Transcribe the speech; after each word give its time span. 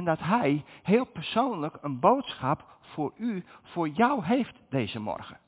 En 0.00 0.06
dat 0.06 0.18
hij 0.18 0.64
heel 0.82 1.04
persoonlijk 1.04 1.78
een 1.80 2.00
boodschap 2.00 2.78
voor 2.80 3.12
u, 3.16 3.44
voor 3.62 3.88
jou 3.88 4.24
heeft 4.24 4.60
deze 4.68 5.00
morgen. 5.00 5.40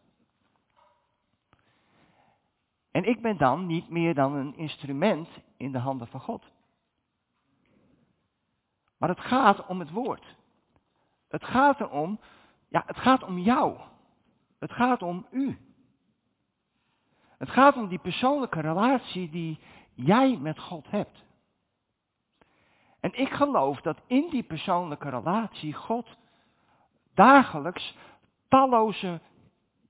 En 2.90 3.04
ik 3.04 3.22
ben 3.22 3.36
dan 3.36 3.66
niet 3.66 3.88
meer 3.88 4.14
dan 4.14 4.34
een 4.34 4.56
instrument 4.56 5.28
in 5.56 5.72
de 5.72 5.78
handen 5.78 6.06
van 6.06 6.20
God. 6.20 6.52
Maar 8.96 9.08
het 9.08 9.20
gaat 9.20 9.66
om 9.66 9.78
het 9.78 9.90
woord. 9.90 10.36
Het 11.28 11.44
gaat 11.44 11.80
erom, 11.80 12.20
ja, 12.68 12.82
het 12.86 12.98
gaat 12.98 13.22
om 13.22 13.38
jou. 13.38 13.78
Het 14.58 14.72
gaat 14.72 15.02
om 15.02 15.26
u. 15.30 15.58
Het 17.38 17.50
gaat 17.50 17.76
om 17.76 17.88
die 17.88 17.98
persoonlijke 17.98 18.60
relatie 18.60 19.30
die 19.30 19.58
jij 19.94 20.36
met 20.36 20.58
God 20.58 20.90
hebt. 20.90 21.24
En 23.02 23.14
ik 23.14 23.28
geloof 23.28 23.80
dat 23.80 24.00
in 24.06 24.28
die 24.30 24.42
persoonlijke 24.42 25.08
relatie 25.08 25.74
God 25.74 26.16
dagelijks 27.14 27.96
talloze, 28.48 29.20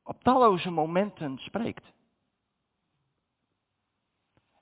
op 0.03 0.23
talloze 0.23 0.71
momenten 0.71 1.39
spreekt. 1.39 1.93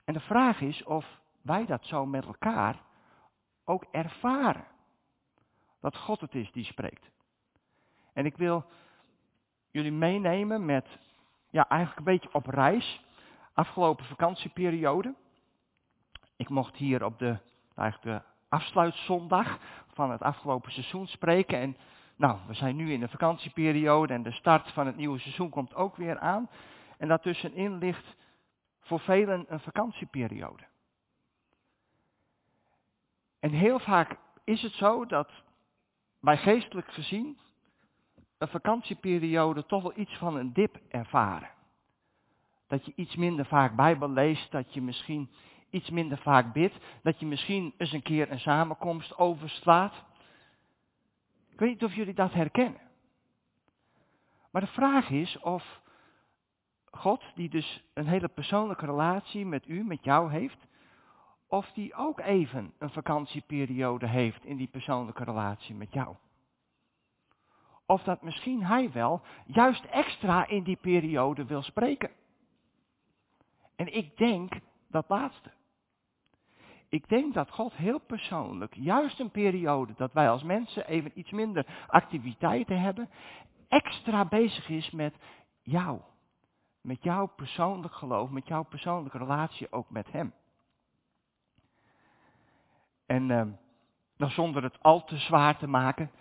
En 0.05 0.13
de 0.13 0.19
vraag 0.19 0.61
is 0.61 0.83
of 0.83 1.19
wij 1.41 1.65
dat 1.65 1.85
zo 1.85 2.05
met 2.05 2.25
elkaar 2.25 2.81
ook 3.65 3.85
ervaren. 3.91 4.65
Dat 5.79 5.97
God 5.97 6.21
het 6.21 6.35
is 6.35 6.51
die 6.51 6.65
spreekt. 6.65 7.09
En 8.13 8.25
ik 8.25 8.37
wil 8.37 8.65
jullie 9.69 9.91
meenemen 9.91 10.65
met, 10.65 10.87
ja, 11.49 11.69
eigenlijk 11.69 11.99
een 11.99 12.13
beetje 12.13 12.33
op 12.33 12.45
reis. 12.45 13.05
Afgelopen 13.53 14.05
vakantieperiode. 14.05 15.15
Ik 16.35 16.49
mocht 16.49 16.75
hier 16.75 17.03
op 17.03 17.19
de, 17.19 17.37
eigenlijk 17.75 18.23
de 18.23 18.29
afsluitzondag 18.51 19.57
van 19.93 20.11
het 20.11 20.21
afgelopen 20.21 20.71
seizoen 20.71 21.07
spreken. 21.07 21.59
En 21.59 21.77
nou, 22.15 22.39
we 22.47 22.53
zijn 22.53 22.75
nu 22.75 22.91
in 22.91 22.99
de 22.99 23.07
vakantieperiode 23.07 24.13
en 24.13 24.23
de 24.23 24.31
start 24.31 24.71
van 24.71 24.85
het 24.85 24.95
nieuwe 24.95 25.19
seizoen 25.19 25.49
komt 25.49 25.75
ook 25.75 25.95
weer 25.95 26.19
aan. 26.19 26.49
En 26.97 27.07
daartussenin 27.07 27.77
ligt 27.77 28.15
voor 28.81 28.99
velen 28.99 29.45
een 29.47 29.59
vakantieperiode. 29.59 30.63
En 33.39 33.51
heel 33.51 33.79
vaak 33.79 34.17
is 34.43 34.61
het 34.61 34.73
zo 34.73 35.05
dat 35.05 35.29
wij 36.19 36.37
geestelijk 36.37 36.91
gezien 36.91 37.37
een 38.37 38.47
vakantieperiode 38.47 39.65
toch 39.65 39.81
wel 39.81 39.93
iets 39.95 40.17
van 40.17 40.35
een 40.35 40.53
dip 40.53 40.79
ervaren. 40.89 41.49
Dat 42.67 42.85
je 42.85 42.93
iets 42.95 43.15
minder 43.15 43.45
vaak 43.45 43.75
Bijbel 43.75 44.09
leest, 44.09 44.51
dat 44.51 44.73
je 44.73 44.81
misschien 44.81 45.29
iets 45.71 45.89
minder 45.89 46.17
vaak 46.17 46.53
bidt, 46.53 46.75
dat 47.03 47.19
je 47.19 47.25
misschien 47.25 47.73
eens 47.77 47.91
een 47.91 48.01
keer 48.01 48.31
een 48.31 48.39
samenkomst 48.39 49.17
overslaat. 49.17 49.93
Ik 51.49 51.59
weet 51.59 51.69
niet 51.69 51.83
of 51.83 51.95
jullie 51.95 52.13
dat 52.13 52.33
herkennen. 52.33 52.81
Maar 54.51 54.61
de 54.61 54.67
vraag 54.67 55.09
is 55.09 55.39
of 55.39 55.81
God, 56.91 57.23
die 57.35 57.49
dus 57.49 57.83
een 57.93 58.07
hele 58.07 58.27
persoonlijke 58.27 58.85
relatie 58.85 59.45
met 59.45 59.67
u, 59.67 59.83
met 59.83 60.03
jou 60.03 60.31
heeft, 60.31 60.67
of 61.47 61.71
die 61.71 61.93
ook 61.93 62.19
even 62.19 62.73
een 62.77 62.89
vakantieperiode 62.89 64.07
heeft 64.07 64.45
in 64.45 64.57
die 64.57 64.67
persoonlijke 64.67 65.23
relatie 65.23 65.75
met 65.75 65.93
jou. 65.93 66.15
Of 67.85 68.03
dat 68.03 68.21
misschien 68.21 68.63
hij 68.63 68.91
wel 68.91 69.21
juist 69.45 69.83
extra 69.85 70.47
in 70.47 70.63
die 70.63 70.75
periode 70.75 71.45
wil 71.45 71.61
spreken. 71.61 72.09
En 73.75 73.93
ik 73.93 74.17
denk 74.17 74.53
dat 74.87 75.09
laatste. 75.09 75.51
Ik 76.91 77.09
denk 77.09 77.33
dat 77.33 77.51
God 77.51 77.73
heel 77.73 77.99
persoonlijk, 77.99 78.75
juist 78.75 79.19
een 79.19 79.31
periode 79.31 79.93
dat 79.95 80.13
wij 80.13 80.29
als 80.29 80.43
mensen 80.43 80.87
even 80.87 81.19
iets 81.19 81.31
minder 81.31 81.65
activiteiten 81.87 82.81
hebben, 82.81 83.09
extra 83.67 84.25
bezig 84.25 84.69
is 84.69 84.91
met 84.91 85.15
jou. 85.61 85.99
Met 86.81 87.03
jouw 87.03 87.25
persoonlijk 87.25 87.93
geloof, 87.93 88.29
met 88.29 88.47
jouw 88.47 88.63
persoonlijke 88.63 89.17
relatie 89.17 89.71
ook 89.71 89.89
met 89.89 90.11
Hem. 90.11 90.33
En 93.05 93.29
uh, 93.29 93.43
nog 94.17 94.31
zonder 94.31 94.63
het 94.63 94.83
al 94.83 95.03
te 95.03 95.17
zwaar 95.17 95.57
te 95.57 95.67
maken, 95.67 96.11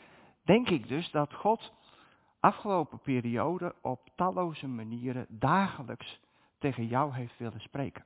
denk 0.45 0.69
ik 0.69 0.89
dus 0.89 1.11
dat 1.11 1.35
God 1.35 1.73
afgelopen 2.41 3.01
periode 3.01 3.75
op 3.81 4.09
talloze 4.15 4.69
manieren 4.69 5.27
dagelijks 5.29 6.21
tegen 6.59 6.87
jou 6.87 7.15
heeft 7.15 7.39
willen 7.39 7.61
spreken. 7.61 8.05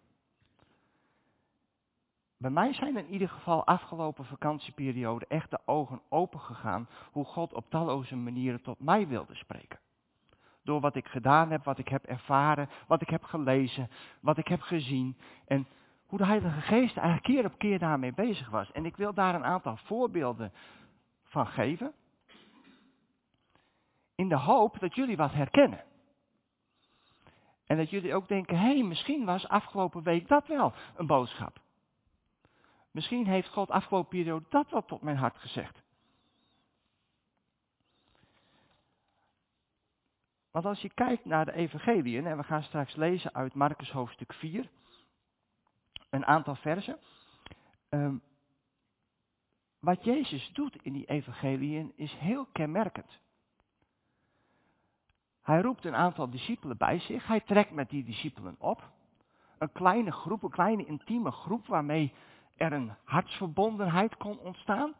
Bij 2.37 2.51
mij 2.51 2.73
zijn 2.73 2.97
in 2.97 3.13
ieder 3.13 3.29
geval 3.29 3.67
afgelopen 3.67 4.25
vakantieperiode 4.25 5.27
echt 5.29 5.51
de 5.51 5.59
ogen 5.65 6.01
open 6.09 6.41
gegaan 6.41 6.89
hoe 7.13 7.25
God 7.25 7.53
op 7.53 7.71
talloze 7.71 8.17
manieren 8.17 8.63
tot 8.63 8.81
mij 8.81 9.09
wilde 9.09 9.35
spreken. 9.35 9.79
Door 10.63 10.81
wat 10.81 10.97
ik 10.97 11.07
gedaan 11.07 11.51
heb, 11.51 11.65
wat 11.65 11.79
ik 11.79 11.89
heb 11.89 12.05
ervaren, 12.05 12.69
wat 12.87 13.03
ik 13.03 13.09
heb 13.09 13.23
gelezen, 13.23 13.91
wat 14.21 14.39
ik 14.39 14.49
heb 14.49 14.61
gezien. 14.61 15.17
En 15.47 15.67
hoe 16.07 16.19
de 16.19 16.27
Heilige 16.27 16.61
Geest 16.61 16.97
eigenlijk 16.97 17.23
keer 17.27 17.45
op 17.45 17.59
keer 17.59 17.79
daarmee 17.79 18.13
bezig 18.13 18.51
was. 18.51 18.73
En 18.73 18.85
ik 18.85 18.97
wil 18.97 19.15
daar 19.15 19.35
een 19.35 19.45
aantal 19.45 19.77
voorbeelden 19.77 20.53
van 21.25 21.47
geven. 21.47 21.93
In 24.15 24.29
de 24.29 24.39
hoop 24.39 24.79
dat 24.81 24.95
jullie 24.95 25.17
wat 25.17 25.33
herkennen. 25.33 25.85
En 27.67 27.77
dat 27.77 27.91
jullie 27.91 28.15
ook 28.15 28.29
denken, 28.29 28.59
hé, 28.59 28.75
hey, 28.75 28.83
misschien 28.83 29.25
was 29.25 29.49
afgelopen 29.49 30.03
week 30.03 30.29
dat 30.29 30.47
wel 30.47 30.73
een 30.97 31.07
boodschap. 31.07 31.63
Misschien 32.95 33.27
heeft 33.27 33.49
God 33.49 33.71
afgelopen 33.71 34.09
periode 34.09 34.47
dat 34.49 34.71
wel 34.71 34.85
tot 34.85 35.03
mijn 35.03 35.17
hart 35.17 35.37
gezegd. 35.37 35.83
Want 40.51 40.65
als 40.65 40.81
je 40.81 40.95
kijkt 40.95 41.25
naar 41.25 41.45
de 41.45 41.53
evangeliën, 41.53 42.27
en 42.27 42.37
we 42.37 42.43
gaan 42.43 42.63
straks 42.63 42.95
lezen 42.95 43.35
uit 43.35 43.55
Marcus 43.55 43.91
hoofdstuk 43.91 44.33
4, 44.33 44.71
een 46.11 46.27
aantal 46.27 46.55
versen. 46.55 46.99
Um, 47.89 48.23
wat 49.81 50.05
Jezus 50.05 50.51
doet 50.53 50.83
in 50.83 50.93
die 50.93 51.07
evangeliën 51.07 51.93
is 51.97 52.13
heel 52.13 52.47
kenmerkend. 52.53 53.21
Hij 55.43 55.61
roept 55.61 55.85
een 55.85 55.97
aantal 55.97 56.31
discipelen 56.31 56.77
bij 56.77 56.99
zich. 56.99 57.27
Hij 57.27 57.41
trekt 57.41 57.71
met 57.71 57.91
die 57.91 58.05
discipelen 58.05 58.57
op. 58.59 58.91
Een 59.59 59.73
kleine 59.73 60.13
groep, 60.13 60.43
een 60.43 60.51
kleine 60.51 60.85
intieme 60.85 61.31
groep 61.31 61.67
waarmee 61.67 62.13
er 62.57 62.73
een 62.73 62.93
hartsverbondenheid 63.05 64.17
kon 64.17 64.39
ontstaan. 64.39 64.95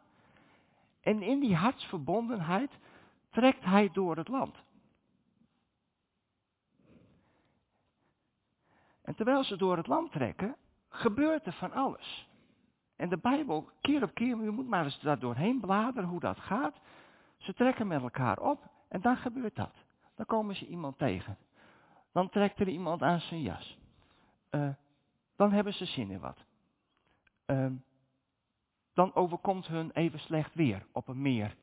En 1.01 1.21
in 1.21 1.39
die 1.39 1.55
hartsverbondenheid 1.55 2.71
trekt 3.29 3.63
hij 3.63 3.89
door 3.91 4.17
het 4.17 4.27
land. 4.27 4.55
En 9.01 9.15
terwijl 9.15 9.43
ze 9.43 9.57
door 9.57 9.77
het 9.77 9.87
land 9.87 10.11
trekken, 10.11 10.55
gebeurt 10.89 11.45
er 11.45 11.53
van 11.53 11.71
alles. 11.71 12.29
En 12.95 13.09
de 13.09 13.17
Bijbel, 13.17 13.69
keer 13.81 14.03
op 14.03 14.13
keer, 14.13 14.43
je 14.43 14.51
moet 14.51 14.67
maar 14.67 14.83
eens 14.83 14.99
daar 14.99 15.19
doorheen 15.19 15.59
bladeren 15.59 16.09
hoe 16.09 16.19
dat 16.19 16.39
gaat. 16.39 16.75
Ze 17.37 17.53
trekken 17.53 17.87
met 17.87 18.01
elkaar 18.01 18.39
op 18.39 18.69
en 18.87 19.01
dan 19.01 19.17
gebeurt 19.17 19.55
dat. 19.55 19.73
Dan 20.15 20.25
komen 20.25 20.55
ze 20.55 20.67
iemand 20.67 20.97
tegen. 20.97 21.37
Dan 22.11 22.29
trekt 22.29 22.59
er 22.59 22.67
iemand 22.67 23.01
aan 23.01 23.19
zijn 23.19 23.41
jas. 23.41 23.77
Uh, 24.51 24.69
dan 25.35 25.51
hebben 25.51 25.73
ze 25.73 25.85
zin 25.85 26.11
in 26.11 26.19
wat. 26.19 26.44
Uh, 27.45 27.71
dan 28.93 29.15
overkomt 29.15 29.67
hun 29.67 29.91
even 29.91 30.19
slecht 30.19 30.55
weer 30.55 30.85
op 30.91 31.07
een 31.07 31.21
meer. 31.21 31.55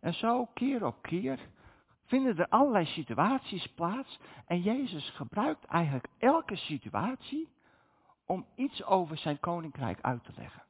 En 0.00 0.14
zo 0.14 0.44
keer 0.44 0.84
op 0.84 1.02
keer 1.02 1.40
vinden 2.04 2.38
er 2.38 2.48
allerlei 2.48 2.86
situaties 2.86 3.66
plaats. 3.66 4.18
En 4.46 4.60
Jezus 4.60 5.10
gebruikt 5.10 5.64
eigenlijk 5.64 6.08
elke 6.18 6.56
situatie 6.56 7.48
om 8.26 8.46
iets 8.54 8.84
over 8.84 9.18
zijn 9.18 9.40
koninkrijk 9.40 10.00
uit 10.00 10.24
te 10.24 10.32
leggen. 10.36 10.62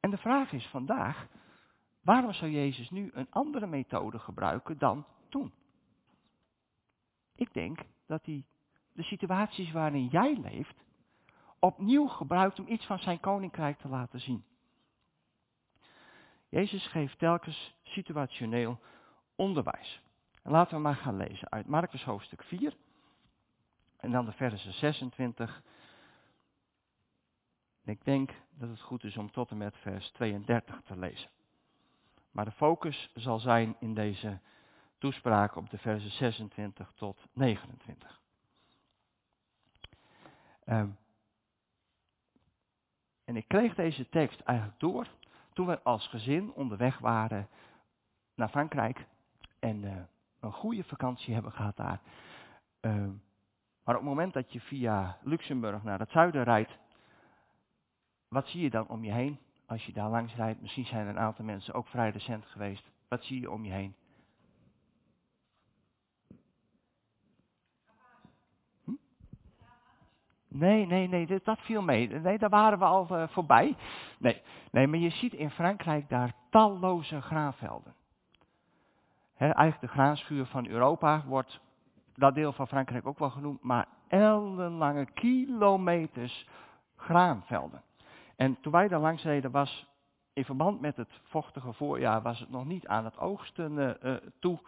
En 0.00 0.10
de 0.10 0.18
vraag 0.18 0.52
is 0.52 0.66
vandaag, 0.66 1.26
waarom 2.02 2.32
zou 2.32 2.50
Jezus 2.50 2.90
nu 2.90 3.10
een 3.14 3.30
andere 3.30 3.66
methode 3.66 4.18
gebruiken 4.18 4.78
dan 4.78 5.06
toen? 5.28 5.52
Ik 7.34 7.52
denk 7.52 7.78
dat 8.06 8.24
hij 8.24 8.44
de 8.92 9.02
situaties 9.02 9.72
waarin 9.72 10.06
jij 10.06 10.38
leeft 10.40 10.84
opnieuw 11.64 12.06
gebruikt 12.06 12.58
om 12.58 12.68
iets 12.68 12.86
van 12.86 12.98
zijn 12.98 13.20
koninkrijk 13.20 13.78
te 13.78 13.88
laten 13.88 14.20
zien. 14.20 14.44
Jezus 16.48 16.86
geeft 16.86 17.18
telkens 17.18 17.74
situationeel 17.82 18.80
onderwijs. 19.36 20.02
En 20.42 20.50
laten 20.50 20.76
we 20.76 20.82
maar 20.82 20.96
gaan 20.96 21.16
lezen 21.16 21.50
uit 21.50 21.66
Marcus 21.66 22.04
hoofdstuk 22.04 22.42
4 22.42 22.76
en 23.96 24.10
dan 24.10 24.24
de 24.24 24.32
versen 24.32 24.72
26. 24.72 25.62
Ik 27.84 28.04
denk 28.04 28.30
dat 28.50 28.68
het 28.68 28.80
goed 28.80 29.04
is 29.04 29.16
om 29.16 29.30
tot 29.30 29.50
en 29.50 29.56
met 29.56 29.76
vers 29.76 30.10
32 30.10 30.80
te 30.84 30.96
lezen. 30.96 31.30
Maar 32.30 32.44
de 32.44 32.52
focus 32.52 33.10
zal 33.14 33.38
zijn 33.38 33.76
in 33.78 33.94
deze 33.94 34.40
toespraak 34.98 35.56
op 35.56 35.70
de 35.70 35.78
versen 35.78 36.10
26 36.10 36.92
tot 36.92 37.18
29. 37.32 38.20
Um, 40.64 40.74
ehm, 40.74 40.88
En 43.32 43.38
ik 43.38 43.48
kreeg 43.48 43.74
deze 43.74 44.08
tekst 44.08 44.40
eigenlijk 44.40 44.80
door 44.80 45.06
toen 45.52 45.66
we 45.66 45.82
als 45.82 46.08
gezin 46.08 46.52
onderweg 46.52 46.98
waren 46.98 47.48
naar 48.34 48.48
Frankrijk 48.48 49.06
en 49.58 49.82
uh, 49.82 49.96
een 50.40 50.52
goede 50.52 50.84
vakantie 50.84 51.34
hebben 51.34 51.52
gehad 51.52 51.76
daar. 51.76 52.00
Uh, 52.80 52.92
maar 53.84 53.94
op 53.94 54.00
het 54.00 54.02
moment 54.02 54.32
dat 54.32 54.52
je 54.52 54.60
via 54.60 55.18
Luxemburg 55.22 55.82
naar 55.82 55.98
het 55.98 56.10
zuiden 56.10 56.42
rijdt, 56.42 56.78
wat 58.28 58.46
zie 58.46 58.62
je 58.62 58.70
dan 58.70 58.88
om 58.88 59.04
je 59.04 59.12
heen? 59.12 59.38
Als 59.66 59.86
je 59.86 59.92
daar 59.92 60.10
langs 60.10 60.34
rijdt, 60.34 60.60
misschien 60.60 60.86
zijn 60.86 61.02
er 61.06 61.08
een 61.08 61.18
aantal 61.18 61.44
mensen 61.44 61.74
ook 61.74 61.86
vrij 61.86 62.10
recent 62.10 62.46
geweest. 62.46 62.90
Wat 63.08 63.24
zie 63.24 63.40
je 63.40 63.50
om 63.50 63.64
je 63.64 63.72
heen? 63.72 63.94
Nee, 70.54 70.86
nee, 70.86 71.08
nee, 71.08 71.40
dat, 71.42 71.58
viel 71.60 71.82
mee. 71.82 72.08
Nee, 72.08 72.38
daar 72.38 72.50
waren 72.50 72.78
we 72.78 72.84
al 72.84 73.06
uh, 73.10 73.28
voorbij. 73.28 73.76
Nee, 74.18 74.42
nee, 74.70 74.86
maar 74.86 74.98
je 74.98 75.10
ziet 75.10 75.32
in 75.32 75.50
Frankrijk 75.50 76.08
daar 76.08 76.32
talloze 76.50 77.20
graanvelden. 77.20 77.94
Eigenlijk 79.36 79.80
de 79.80 79.86
graanschuur 79.86 80.46
van 80.46 80.66
Europa 80.66 81.22
wordt 81.26 81.60
dat 82.14 82.34
deel 82.34 82.52
van 82.52 82.68
Frankrijk 82.68 83.06
ook 83.06 83.18
wel 83.18 83.30
genoemd, 83.30 83.62
maar 83.62 83.86
ellenlange 84.08 85.04
kilometers 85.04 86.48
graanvelden. 86.96 87.82
En 88.36 88.60
toen 88.60 88.72
wij 88.72 88.88
daar 88.88 89.00
langs 89.00 89.22
reden 89.22 89.50
was, 89.50 89.86
in 90.32 90.44
verband 90.44 90.80
met 90.80 90.96
het 90.96 91.20
vochtige 91.22 91.72
voorjaar, 91.72 92.22
was 92.22 92.40
het 92.40 92.50
nog 92.50 92.64
niet 92.64 92.86
aan 92.86 93.04
het 93.04 93.18
oogsten 93.18 93.98
uh, 94.02 94.14
toe. 94.40 94.58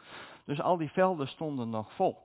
Dus 0.44 0.60
al 0.60 0.76
die 0.76 0.90
velden 0.90 1.28
stonden 1.28 1.70
nog 1.70 1.92
vol. 1.92 2.22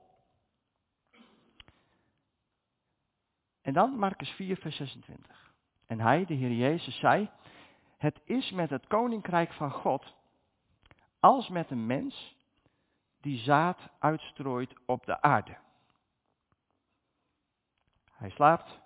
En 3.62 3.72
dan 3.72 3.98
Marcus 3.98 4.30
4, 4.30 4.56
vers 4.56 4.76
26. 4.76 5.52
En 5.86 6.00
hij, 6.00 6.24
de 6.24 6.34
Heer 6.34 6.52
Jezus, 6.52 6.98
zei, 6.98 7.30
het 7.96 8.20
is 8.24 8.50
met 8.50 8.70
het 8.70 8.86
koninkrijk 8.86 9.52
van 9.52 9.70
God 9.70 10.14
als 11.20 11.48
met 11.48 11.70
een 11.70 11.86
mens 11.86 12.36
die 13.20 13.38
zaad 13.38 13.78
uitstrooit 13.98 14.74
op 14.86 15.06
de 15.06 15.22
aarde. 15.22 15.56
Hij 18.12 18.30
slaapt 18.30 18.80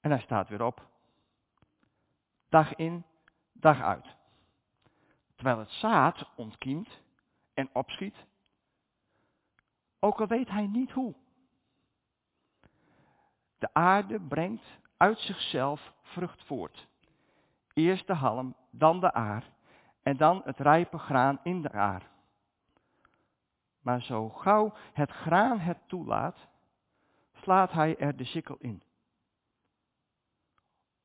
en 0.00 0.10
hij 0.10 0.20
staat 0.20 0.48
weer 0.48 0.62
op. 0.62 0.86
Dag 2.48 2.74
in, 2.74 3.04
dag 3.52 3.80
uit. 3.80 4.16
Terwijl 5.34 5.58
het 5.58 5.70
zaad 5.70 6.30
ontkiemt 6.36 7.00
en 7.54 7.70
opschiet, 7.72 8.16
ook 9.98 10.20
al 10.20 10.26
weet 10.26 10.48
hij 10.48 10.66
niet 10.66 10.90
hoe. 10.90 11.14
De 13.58 13.68
aarde 13.72 14.20
brengt 14.20 14.64
uit 14.96 15.18
zichzelf 15.18 15.92
vrucht 16.02 16.44
voort. 16.44 16.88
Eerst 17.72 18.06
de 18.06 18.14
halm, 18.14 18.54
dan 18.70 19.00
de 19.00 19.12
aar 19.12 19.50
en 20.02 20.16
dan 20.16 20.42
het 20.44 20.58
rijpe 20.58 20.98
graan 20.98 21.40
in 21.42 21.62
de 21.62 21.72
aar. 21.72 22.10
Maar 23.80 24.02
zo 24.02 24.28
gauw 24.28 24.74
het 24.92 25.10
graan 25.10 25.58
het 25.58 25.78
toelaat, 25.86 26.48
slaat 27.32 27.72
hij 27.72 27.96
er 27.98 28.16
de 28.16 28.24
sikkel 28.24 28.56
in. 28.58 28.82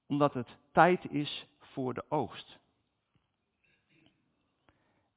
Omdat 0.08 0.34
het 0.34 0.58
tijd 0.72 1.12
is 1.12 1.48
voor 1.60 1.94
de 1.94 2.06
oogst. 2.10 2.60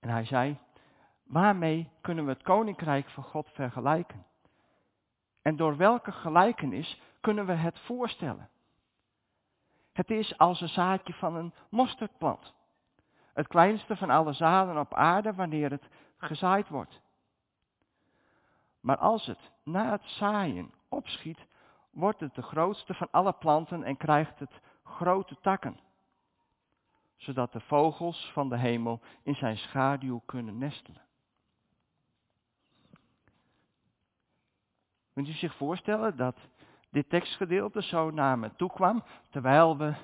En 0.00 0.08
hij 0.08 0.24
zei, 0.24 0.58
waarmee 1.22 1.90
kunnen 2.00 2.24
we 2.24 2.30
het 2.30 2.42
koninkrijk 2.42 3.08
van 3.08 3.24
God 3.24 3.50
vergelijken? 3.50 4.26
En 5.42 5.56
door 5.56 5.76
welke 5.76 6.12
gelijkenis 6.12 7.00
kunnen 7.26 7.46
we 7.46 7.52
het 7.52 7.78
voorstellen? 7.78 8.48
Het 9.92 10.10
is 10.10 10.38
als 10.38 10.60
een 10.60 10.68
zaadje 10.68 11.12
van 11.12 11.34
een 11.34 11.54
mosterdplant. 11.70 12.54
Het 13.32 13.46
kleinste 13.46 13.96
van 13.96 14.10
alle 14.10 14.32
zaden 14.32 14.78
op 14.78 14.94
aarde 14.94 15.34
wanneer 15.34 15.70
het 15.70 15.88
gezaaid 16.16 16.68
wordt. 16.68 17.00
Maar 18.80 18.96
als 18.96 19.26
het 19.26 19.52
na 19.62 19.90
het 19.90 20.04
zaaien 20.04 20.74
opschiet, 20.88 21.46
wordt 21.90 22.20
het 22.20 22.34
de 22.34 22.42
grootste 22.42 22.94
van 22.94 23.08
alle 23.10 23.32
planten 23.32 23.82
en 23.82 23.96
krijgt 23.96 24.38
het 24.38 24.60
grote 24.84 25.36
takken, 25.40 25.80
zodat 27.16 27.52
de 27.52 27.60
vogels 27.60 28.30
van 28.32 28.48
de 28.48 28.58
hemel 28.58 29.00
in 29.22 29.34
zijn 29.34 29.56
schaduw 29.56 30.22
kunnen 30.26 30.58
nestelen. 30.58 31.02
Kunt 35.12 35.28
u 35.28 35.32
zich 35.32 35.54
voorstellen 35.54 36.16
dat 36.16 36.36
dit 36.96 37.08
tekstgedeelte 37.08 37.82
zo 37.82 38.10
naar 38.10 38.38
me 38.38 38.50
toe 38.56 38.72
kwam, 38.72 39.04
terwijl 39.30 39.76
we 39.76 39.94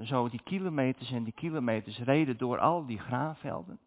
zo 0.00 0.28
die 0.28 0.42
kilometers 0.42 1.10
en 1.10 1.24
die 1.24 1.32
kilometers 1.32 1.98
reden 1.98 2.36
door 2.36 2.58
al 2.58 2.86
die 2.86 2.98
graanvelden? 2.98 3.78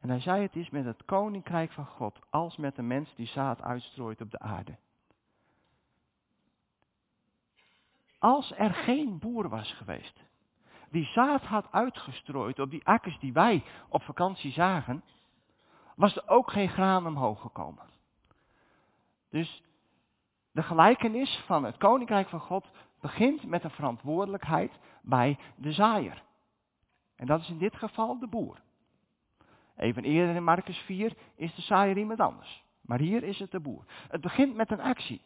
En 0.00 0.08
hij 0.08 0.20
zei 0.20 0.42
het 0.42 0.56
is 0.56 0.70
met 0.70 0.84
het 0.84 1.04
koninkrijk 1.04 1.72
van 1.72 1.86
God 1.86 2.18
als 2.30 2.56
met 2.56 2.78
een 2.78 2.86
mens 2.86 3.14
die 3.14 3.26
zaad 3.26 3.62
uitstrooit 3.62 4.20
op 4.20 4.30
de 4.30 4.38
aarde. 4.38 4.76
Als 8.18 8.52
er 8.56 8.74
geen 8.74 9.18
boer 9.18 9.48
was 9.48 9.72
geweest 9.72 10.26
die 10.90 11.04
zaad 11.04 11.42
had 11.42 11.72
uitgestrooid 11.72 12.58
op 12.58 12.70
die 12.70 12.86
akkers 12.86 13.18
die 13.18 13.32
wij 13.32 13.64
op 13.88 14.02
vakantie 14.02 14.52
zagen, 14.52 15.02
was 15.96 16.16
er 16.16 16.28
ook 16.28 16.50
geen 16.50 16.68
graan 16.68 17.06
omhoog 17.06 17.40
gekomen. 17.40 17.97
Dus 19.30 19.62
de 20.50 20.62
gelijkenis 20.62 21.42
van 21.46 21.64
het 21.64 21.76
koninkrijk 21.76 22.28
van 22.28 22.40
God 22.40 22.70
begint 23.00 23.44
met 23.44 23.64
een 23.64 23.70
verantwoordelijkheid 23.70 24.78
bij 25.02 25.38
de 25.56 25.72
zaaier. 25.72 26.22
En 27.16 27.26
dat 27.26 27.40
is 27.40 27.48
in 27.48 27.58
dit 27.58 27.76
geval 27.76 28.18
de 28.18 28.26
boer. 28.26 28.60
Even 29.76 30.04
eerder 30.04 30.34
in 30.34 30.44
Marcus 30.44 30.78
4 30.78 31.16
is 31.34 31.54
de 31.54 31.62
saaier 31.62 31.96
iemand 31.96 32.20
anders. 32.20 32.64
Maar 32.80 32.98
hier 32.98 33.22
is 33.22 33.38
het 33.38 33.50
de 33.50 33.60
boer. 33.60 33.84
Het 34.08 34.20
begint 34.20 34.54
met 34.54 34.70
een 34.70 34.80
actie. 34.80 35.20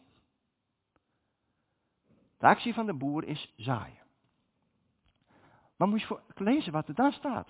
De 2.37 2.47
actie 2.47 2.73
van 2.73 2.85
de 2.85 2.93
boer 2.93 3.23
is 3.23 3.53
zaaien. 3.57 4.01
Maar 5.75 5.87
moet 5.87 6.01
je 6.01 6.07
voor 6.07 6.21
lezen 6.35 6.71
wat 6.71 6.87
er 6.87 6.95
daar 6.95 7.13
staat. 7.13 7.47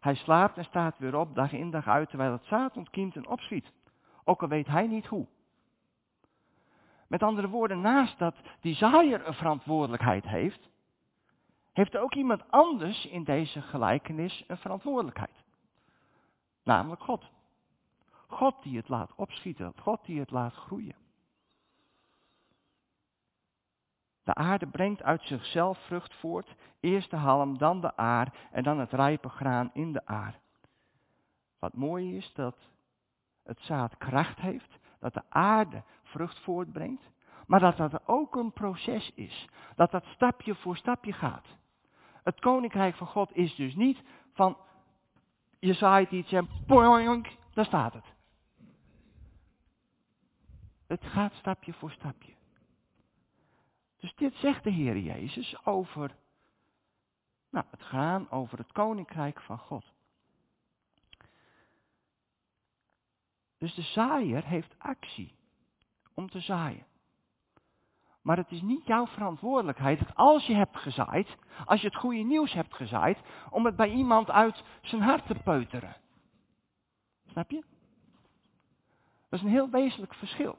Hij 0.00 0.14
slaapt 0.14 0.56
en 0.56 0.64
staat 0.64 0.98
weer 0.98 1.16
op, 1.16 1.34
dag 1.34 1.52
in 1.52 1.70
dag 1.70 1.86
uit, 1.86 2.08
terwijl 2.08 2.32
het 2.32 2.44
zaad 2.44 2.76
ontkiemt 2.76 3.16
en 3.16 3.28
opschiet. 3.28 3.72
Ook 4.28 4.42
al 4.42 4.48
weet 4.48 4.66
hij 4.66 4.86
niet 4.86 5.06
hoe. 5.06 5.26
Met 7.06 7.22
andere 7.22 7.48
woorden, 7.48 7.80
naast 7.80 8.18
dat 8.18 8.34
zaaier 8.62 9.26
een 9.26 9.34
verantwoordelijkheid 9.34 10.24
heeft, 10.24 10.68
heeft 11.72 11.96
ook 11.96 12.14
iemand 12.14 12.50
anders 12.50 13.06
in 13.06 13.24
deze 13.24 13.62
gelijkenis 13.62 14.44
een 14.46 14.56
verantwoordelijkheid. 14.56 15.44
Namelijk 16.62 17.02
God. 17.02 17.30
God 18.26 18.62
die 18.62 18.76
het 18.76 18.88
laat 18.88 19.14
opschieten, 19.14 19.72
God 19.80 20.04
die 20.04 20.20
het 20.20 20.30
laat 20.30 20.54
groeien. 20.54 20.96
De 24.24 24.34
aarde 24.34 24.66
brengt 24.66 25.02
uit 25.02 25.22
zichzelf 25.22 25.78
vrucht 25.78 26.14
voort, 26.14 26.54
eerst 26.80 27.10
de 27.10 27.16
halm, 27.16 27.58
dan 27.58 27.80
de 27.80 27.96
aar 27.96 28.48
en 28.52 28.62
dan 28.62 28.78
het 28.78 28.92
rijpe 28.92 29.28
graan 29.28 29.70
in 29.72 29.92
de 29.92 30.06
aar. 30.06 30.40
Wat 31.58 31.74
mooi 31.74 32.16
is 32.16 32.32
dat 32.34 32.56
het 33.48 33.60
zaad 33.60 33.96
kracht 33.96 34.38
heeft, 34.38 34.78
dat 34.98 35.14
de 35.14 35.22
aarde 35.28 35.82
vrucht 36.02 36.38
voortbrengt, 36.38 37.10
maar 37.46 37.60
dat 37.60 37.76
dat 37.76 38.08
ook 38.08 38.36
een 38.36 38.52
proces 38.52 39.12
is, 39.14 39.48
dat 39.74 39.90
dat 39.90 40.04
stapje 40.04 40.54
voor 40.54 40.76
stapje 40.76 41.12
gaat. 41.12 41.46
Het 42.22 42.40
koninkrijk 42.40 42.94
van 42.94 43.06
God 43.06 43.36
is 43.36 43.54
dus 43.54 43.74
niet 43.74 44.02
van 44.32 44.56
je 45.58 45.72
zaait 45.72 46.10
iets 46.10 46.32
en 46.32 46.48
daar 47.52 47.64
staat 47.64 47.92
het. 47.92 48.14
Het 50.86 51.04
gaat 51.04 51.32
stapje 51.32 51.72
voor 51.72 51.90
stapje. 51.90 52.32
Dus 53.96 54.14
dit 54.14 54.34
zegt 54.34 54.64
de 54.64 54.70
Heer 54.70 54.98
Jezus 54.98 55.66
over 55.66 56.16
nou, 57.50 57.64
het 57.70 57.82
gaan 57.82 58.30
over 58.30 58.58
het 58.58 58.72
koninkrijk 58.72 59.40
van 59.40 59.58
God. 59.58 59.92
Dus 63.58 63.74
de 63.74 63.82
zaaier 63.82 64.44
heeft 64.44 64.74
actie 64.78 65.34
om 66.14 66.30
te 66.30 66.40
zaaien. 66.40 66.86
Maar 68.22 68.36
het 68.36 68.50
is 68.50 68.62
niet 68.62 68.86
jouw 68.86 69.06
verantwoordelijkheid 69.06 69.98
dat 69.98 70.14
als 70.14 70.46
je 70.46 70.54
hebt 70.54 70.76
gezaaid, 70.76 71.36
als 71.64 71.80
je 71.80 71.86
het 71.86 71.96
goede 71.96 72.22
nieuws 72.22 72.52
hebt 72.52 72.74
gezaaid, 72.74 73.18
om 73.50 73.64
het 73.64 73.76
bij 73.76 73.90
iemand 73.90 74.30
uit 74.30 74.64
zijn 74.82 75.02
hart 75.02 75.26
te 75.26 75.34
peuteren. 75.34 75.96
Snap 77.26 77.50
je? 77.50 77.64
Dat 79.28 79.38
is 79.38 79.42
een 79.42 79.52
heel 79.52 79.70
wezenlijk 79.70 80.14
verschil. 80.14 80.58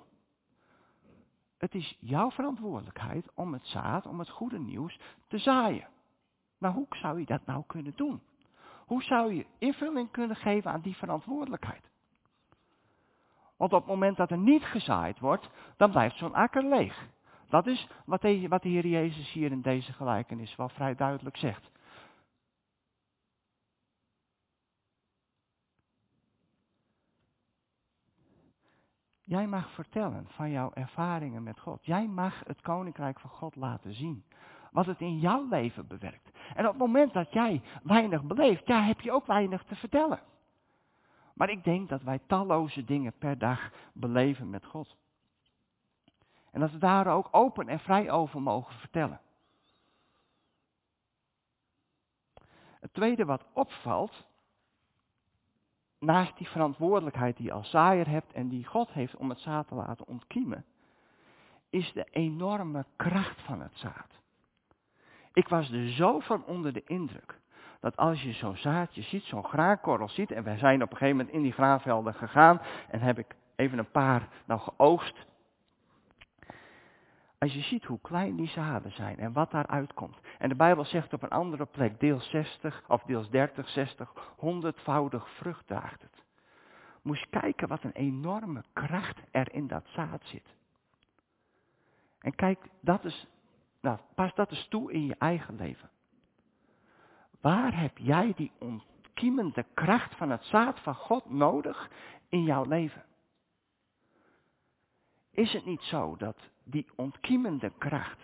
Het 1.57 1.75
is 1.75 1.97
jouw 1.99 2.31
verantwoordelijkheid 2.31 3.31
om 3.33 3.53
het 3.53 3.65
zaad, 3.65 4.05
om 4.05 4.19
het 4.19 4.29
goede 4.29 4.59
nieuws 4.59 4.99
te 5.27 5.37
zaaien. 5.37 5.87
Maar 6.57 6.71
hoe 6.71 6.87
zou 6.89 7.19
je 7.19 7.25
dat 7.25 7.45
nou 7.45 7.63
kunnen 7.67 7.93
doen? 7.95 8.21
Hoe 8.85 9.03
zou 9.03 9.33
je 9.33 9.45
invulling 9.57 10.11
kunnen 10.11 10.35
geven 10.35 10.71
aan 10.71 10.81
die 10.81 10.95
verantwoordelijkheid? 10.95 11.88
Want 13.59 13.73
op 13.73 13.79
het 13.79 13.89
moment 13.89 14.17
dat 14.17 14.31
er 14.31 14.37
niet 14.37 14.63
gezaaid 14.63 15.19
wordt, 15.19 15.49
dan 15.77 15.91
blijft 15.91 16.17
zo'n 16.17 16.33
akker 16.33 16.63
leeg. 16.63 17.07
Dat 17.49 17.67
is 17.67 17.87
wat 18.05 18.21
de, 18.21 18.47
wat 18.47 18.63
Heer 18.63 18.87
Jezus 18.87 19.31
hier 19.31 19.51
in 19.51 19.61
deze 19.61 19.93
gelijkenis 19.93 20.55
wel 20.55 20.69
vrij 20.69 20.95
duidelijk 20.95 21.37
zegt. 21.37 21.69
Jij 29.23 29.47
mag 29.47 29.71
vertellen 29.71 30.27
van 30.29 30.51
jouw 30.51 30.71
ervaringen 30.73 31.43
met 31.43 31.59
God. 31.59 31.85
Jij 31.85 32.07
mag 32.07 32.41
het 32.47 32.61
koninkrijk 32.61 33.19
van 33.19 33.29
God 33.29 33.55
laten 33.55 33.93
zien. 33.93 34.23
Wat 34.71 34.85
het 34.85 35.01
in 35.01 35.19
jouw 35.19 35.47
leven 35.49 35.87
bewerkt. 35.87 36.29
En 36.55 36.65
op 36.65 36.71
het 36.71 36.81
moment 36.81 37.13
dat 37.13 37.33
jij 37.33 37.61
weinig 37.83 38.23
beleeft, 38.23 38.67
ja, 38.67 38.81
heb 38.81 39.01
je 39.01 39.11
ook 39.11 39.25
weinig 39.25 39.63
te 39.63 39.75
vertellen. 39.75 40.19
Maar 41.39 41.49
ik 41.49 41.63
denk 41.63 41.89
dat 41.89 42.01
wij 42.01 42.19
talloze 42.27 42.83
dingen 42.83 43.13
per 43.17 43.37
dag 43.37 43.71
beleven 43.93 44.49
met 44.49 44.65
God. 44.65 44.97
En 46.51 46.59
dat 46.59 46.71
we 46.71 46.77
daar 46.77 47.07
ook 47.07 47.27
open 47.31 47.67
en 47.67 47.79
vrij 47.79 48.11
over 48.11 48.41
mogen 48.41 48.73
vertellen. 48.73 49.21
Het 52.79 52.93
tweede 52.93 53.25
wat 53.25 53.45
opvalt, 53.53 54.25
naast 55.99 56.37
die 56.37 56.47
verantwoordelijkheid 56.47 57.37
die 57.37 57.45
je 57.45 57.51
als 57.51 57.69
zaaier 57.69 58.07
hebt 58.07 58.33
en 58.33 58.47
die 58.47 58.65
God 58.65 58.91
heeft 58.91 59.15
om 59.15 59.29
het 59.29 59.39
zaad 59.39 59.67
te 59.67 59.75
laten 59.75 60.07
ontkiemen, 60.07 60.65
is 61.69 61.91
de 61.93 62.07
enorme 62.11 62.85
kracht 62.95 63.41
van 63.41 63.61
het 63.61 63.75
zaad. 63.77 64.19
Ik 65.33 65.47
was 65.47 65.71
er 65.71 65.89
zo 65.89 66.19
van 66.19 66.45
onder 66.45 66.73
de 66.73 66.83
indruk 66.83 67.39
dat 67.79 67.97
als 67.97 68.21
je 68.21 68.33
zo'n 68.33 68.57
zaadje 68.57 69.01
ziet, 69.01 69.23
zo'n 69.23 69.45
graankorrel 69.45 70.09
ziet, 70.09 70.31
en 70.31 70.43
wij 70.43 70.57
zijn 70.57 70.83
op 70.83 70.91
een 70.91 70.97
gegeven 70.97 71.17
moment 71.17 71.35
in 71.35 71.41
die 71.41 71.51
graanvelden 71.51 72.13
gegaan 72.13 72.61
en 72.89 72.99
heb 72.99 73.19
ik 73.19 73.35
even 73.55 73.77
een 73.77 73.91
paar 73.91 74.27
nou 74.45 74.59
geoogst. 74.59 75.27
Als 77.37 77.53
je 77.53 77.61
ziet 77.61 77.85
hoe 77.85 77.99
klein 78.01 78.35
die 78.35 78.47
zaden 78.47 78.91
zijn 78.91 79.17
en 79.17 79.33
wat 79.33 79.51
daaruit 79.51 79.93
komt. 79.93 80.17
En 80.37 80.49
de 80.49 80.55
Bijbel 80.55 80.85
zegt 80.85 81.13
op 81.13 81.23
een 81.23 81.29
andere 81.29 81.65
plek, 81.65 81.99
deel 81.99 82.19
60 82.19 82.83
of 82.87 83.03
deels 83.03 83.29
30, 83.29 83.69
60, 83.69 84.13
honderdvoudig 84.37 85.29
vrucht 85.29 85.67
draagt 85.67 86.01
het. 86.01 86.23
Moest 87.01 87.29
kijken 87.29 87.67
wat 87.67 87.83
een 87.83 87.91
enorme 87.91 88.63
kracht 88.73 89.19
er 89.31 89.53
in 89.53 89.67
dat 89.67 89.83
zaad 89.87 90.21
zit. 90.23 90.55
En 92.19 92.35
kijk, 92.35 92.59
dat 92.81 93.05
is, 93.05 93.27
nou, 93.81 93.99
pas 94.15 94.33
dat 94.33 94.51
eens 94.51 94.67
toe 94.67 94.91
in 94.91 95.05
je 95.05 95.15
eigen 95.17 95.55
leven. 95.55 95.89
Waar 97.41 97.79
heb 97.79 97.97
jij 97.97 98.33
die 98.35 98.51
ontkiemende 98.59 99.65
kracht 99.73 100.15
van 100.15 100.29
het 100.29 100.43
zaad 100.43 100.79
van 100.79 100.95
God 100.95 101.29
nodig 101.29 101.91
in 102.29 102.43
jouw 102.43 102.63
leven? 102.63 103.05
Is 105.31 105.53
het 105.53 105.65
niet 105.65 105.81
zo 105.81 106.15
dat 106.15 106.37
die 106.63 106.87
ontkiemende 106.95 107.71
kracht, 107.77 108.19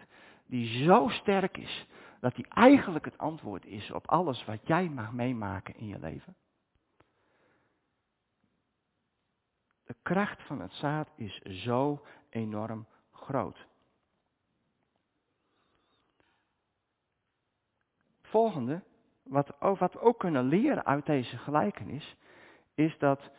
die 0.45 0.83
zo 0.83 1.07
sterk 1.07 1.57
is, 1.57 1.87
dat 2.19 2.35
die 2.35 2.47
eigenlijk 2.47 3.05
het 3.05 3.17
antwoord 3.17 3.65
is 3.65 3.91
op 3.91 4.07
alles 4.07 4.45
wat 4.45 4.67
jij 4.67 4.89
mag 4.89 5.11
meemaken 5.11 5.75
in 5.75 5.87
je 5.87 5.99
leven? 5.99 6.35
De 9.85 9.95
kracht 10.01 10.43
van 10.43 10.61
het 10.61 10.71
zaad 10.71 11.09
is 11.15 11.41
zo 11.41 12.05
enorm 12.29 12.87
groot. 13.11 13.67
Volgende, 18.21 18.83
wat, 19.25 19.55
wat 19.59 19.93
we 19.93 19.99
ook 19.99 20.19
kunnen 20.19 20.43
leren 20.43 20.85
uit 20.85 21.05
deze 21.05 21.37
gelijkenis, 21.37 22.15
is 22.73 22.97
dat 22.97 23.31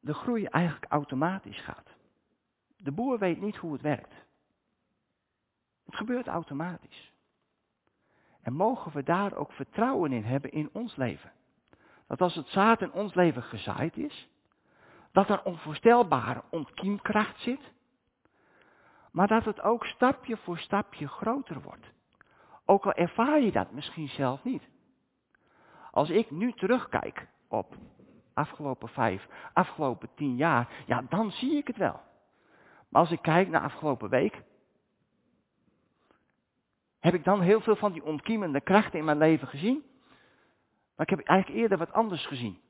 de 0.00 0.14
groei 0.14 0.44
eigenlijk 0.44 0.92
automatisch 0.92 1.60
gaat. 1.60 1.88
De 2.76 2.92
boer 2.92 3.18
weet 3.18 3.40
niet 3.40 3.56
hoe 3.56 3.72
het 3.72 3.82
werkt. 3.82 4.14
Het 5.84 5.96
gebeurt 5.96 6.26
automatisch. 6.26 7.12
En 8.42 8.52
mogen 8.52 8.92
we 8.92 9.02
daar 9.02 9.34
ook 9.34 9.52
vertrouwen 9.52 10.12
in 10.12 10.24
hebben 10.24 10.52
in 10.52 10.70
ons 10.72 10.96
leven. 10.96 11.32
Dat 12.06 12.20
als 12.20 12.34
het 12.34 12.48
zaad 12.48 12.80
in 12.80 12.92
ons 12.92 13.14
leven 13.14 13.42
gezaaid 13.42 13.96
is, 13.96 14.28
dat 15.12 15.28
er 15.28 15.42
onvoorstelbare 15.42 16.42
ontkiemkracht 16.50 17.40
zit, 17.40 17.72
maar 19.12 19.26
dat 19.26 19.44
het 19.44 19.60
ook 19.60 19.84
stapje 19.84 20.36
voor 20.36 20.58
stapje 20.58 21.08
groter 21.08 21.62
wordt. 21.62 21.92
Ook 22.64 22.86
al 22.86 22.92
ervaar 22.92 23.40
je 23.40 23.52
dat 23.52 23.72
misschien 23.72 24.08
zelf 24.08 24.44
niet. 24.44 24.62
Als 25.90 26.10
ik 26.10 26.30
nu 26.30 26.52
terugkijk 26.52 27.28
op 27.48 27.76
afgelopen 28.34 28.88
vijf, 28.88 29.26
afgelopen 29.52 30.08
tien 30.14 30.36
jaar, 30.36 30.68
ja, 30.86 31.02
dan 31.08 31.30
zie 31.30 31.56
ik 31.56 31.66
het 31.66 31.76
wel. 31.76 32.00
Maar 32.88 33.00
als 33.00 33.10
ik 33.10 33.22
kijk 33.22 33.48
naar 33.48 33.62
afgelopen 33.62 34.08
week, 34.08 34.42
heb 37.00 37.14
ik 37.14 37.24
dan 37.24 37.40
heel 37.40 37.60
veel 37.60 37.76
van 37.76 37.92
die 37.92 38.04
ontkiemende 38.04 38.60
krachten 38.60 38.98
in 38.98 39.04
mijn 39.04 39.18
leven 39.18 39.48
gezien? 39.48 39.84
Maar 40.96 41.06
ik 41.10 41.16
heb 41.16 41.26
eigenlijk 41.26 41.60
eerder 41.60 41.78
wat 41.78 41.92
anders 41.92 42.26
gezien. 42.26 42.60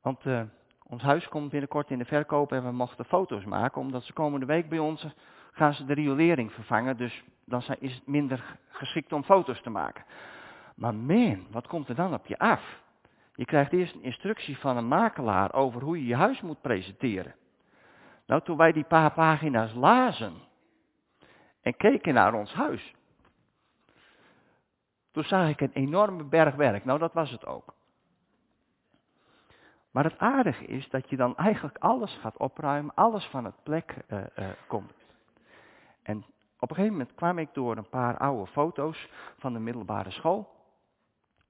Want 0.00 0.24
uh, 0.24 0.42
ons 0.82 1.02
huis 1.02 1.28
komt 1.28 1.50
binnenkort 1.50 1.90
in 1.90 1.98
de 1.98 2.04
verkoop 2.04 2.52
en 2.52 2.64
we 2.64 2.72
mochten 2.72 3.04
foto's 3.04 3.44
maken, 3.44 3.80
omdat 3.80 4.02
ze 4.02 4.12
komende 4.12 4.46
week 4.46 4.68
bij 4.68 4.78
ons 4.78 5.06
gaan 5.52 5.74
ze 5.74 5.84
de 5.84 5.94
riolering 5.94 6.52
vervangen, 6.52 6.96
dus 6.96 7.24
dan 7.44 7.62
is 7.78 7.94
het 7.94 8.06
minder 8.06 8.58
geschikt 8.68 9.12
om 9.12 9.24
foto's 9.24 9.60
te 9.60 9.70
maken. 9.70 10.04
Maar 10.74 10.94
man, 10.94 11.46
wat 11.50 11.66
komt 11.66 11.88
er 11.88 11.94
dan 11.94 12.14
op 12.14 12.26
je 12.26 12.38
af? 12.38 12.80
Je 13.34 13.44
krijgt 13.44 13.72
eerst 13.72 13.94
een 13.94 14.02
instructie 14.02 14.58
van 14.58 14.76
een 14.76 14.88
makelaar 14.88 15.54
over 15.54 15.82
hoe 15.82 15.98
je 15.98 16.06
je 16.06 16.16
huis 16.16 16.40
moet 16.40 16.60
presenteren. 16.60 17.34
Nou, 18.26 18.42
toen 18.42 18.56
wij 18.56 18.72
die 18.72 18.84
paar 18.84 19.12
pagina's 19.12 19.74
lazen 19.74 20.34
en 21.62 21.76
keken 21.76 22.14
naar 22.14 22.34
ons 22.34 22.52
huis, 22.52 22.94
toen 25.12 25.24
zag 25.24 25.48
ik 25.48 25.60
een 25.60 25.72
enorme 25.72 26.24
berg 26.24 26.54
werk. 26.54 26.84
Nou, 26.84 26.98
dat 26.98 27.12
was 27.12 27.30
het 27.30 27.46
ook. 27.46 27.74
Maar 29.90 30.04
het 30.04 30.18
aardige 30.18 30.64
is 30.64 30.88
dat 30.88 31.10
je 31.10 31.16
dan 31.16 31.36
eigenlijk 31.36 31.78
alles 31.78 32.18
gaat 32.20 32.36
opruimen, 32.36 32.94
alles 32.94 33.24
van 33.24 33.44
het 33.44 33.62
plek 33.62 33.94
uh, 34.08 34.18
uh, 34.38 34.48
komt. 34.66 34.99
En 36.10 36.24
op 36.58 36.70
een 36.70 36.76
gegeven 36.76 36.96
moment 36.96 37.14
kwam 37.14 37.38
ik 37.38 37.48
door 37.52 37.76
een 37.76 37.88
paar 37.88 38.18
oude 38.18 38.46
foto's 38.46 39.08
van 39.38 39.52
de 39.52 39.58
middelbare 39.58 40.10
school. 40.10 40.48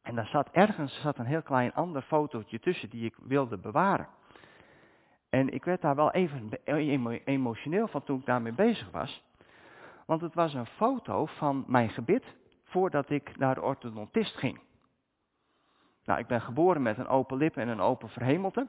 En 0.02 0.14
daar 0.14 0.26
zat 0.26 0.49
ergens 0.50 1.00
zat 1.00 1.19
een 1.19 1.26
heel 1.26 1.43
klein 1.43 1.75
ander 1.75 2.02
fotootje 2.02 2.61
tussen 2.61 2.90
die 2.90 3.05
ik 3.05 3.17
wilde 3.23 3.57
bewaren. 3.57 4.09
En 5.29 5.49
ik 5.49 5.64
werd 5.64 5.81
daar 5.81 5.95
wel 5.95 6.11
even 6.11 6.50
emotioneel 7.25 7.88
van 7.88 8.02
toen 8.02 8.19
ik 8.19 8.26
daarmee 8.26 8.52
bezig 8.52 8.90
was. 8.90 9.25
Want 10.07 10.21
het 10.21 10.35
was 10.35 10.55
een 10.55 10.67
foto 10.67 11.26
van 11.26 11.64
mijn 11.67 11.90
gebit 11.90 12.25
voordat 12.64 13.11
ik 13.11 13.37
naar 13.37 13.55
de 13.55 13.62
orthodontist 13.62 14.37
ging. 14.37 14.61
Nou, 16.05 16.19
ik 16.19 16.26
ben 16.26 16.40
geboren 16.40 16.83
met 16.83 16.99
een 16.99 17.09
open 17.09 17.37
lip 17.37 17.57
en 17.57 17.69
een 17.69 17.81
open 17.81 18.09
verhemelte. 18.09 18.67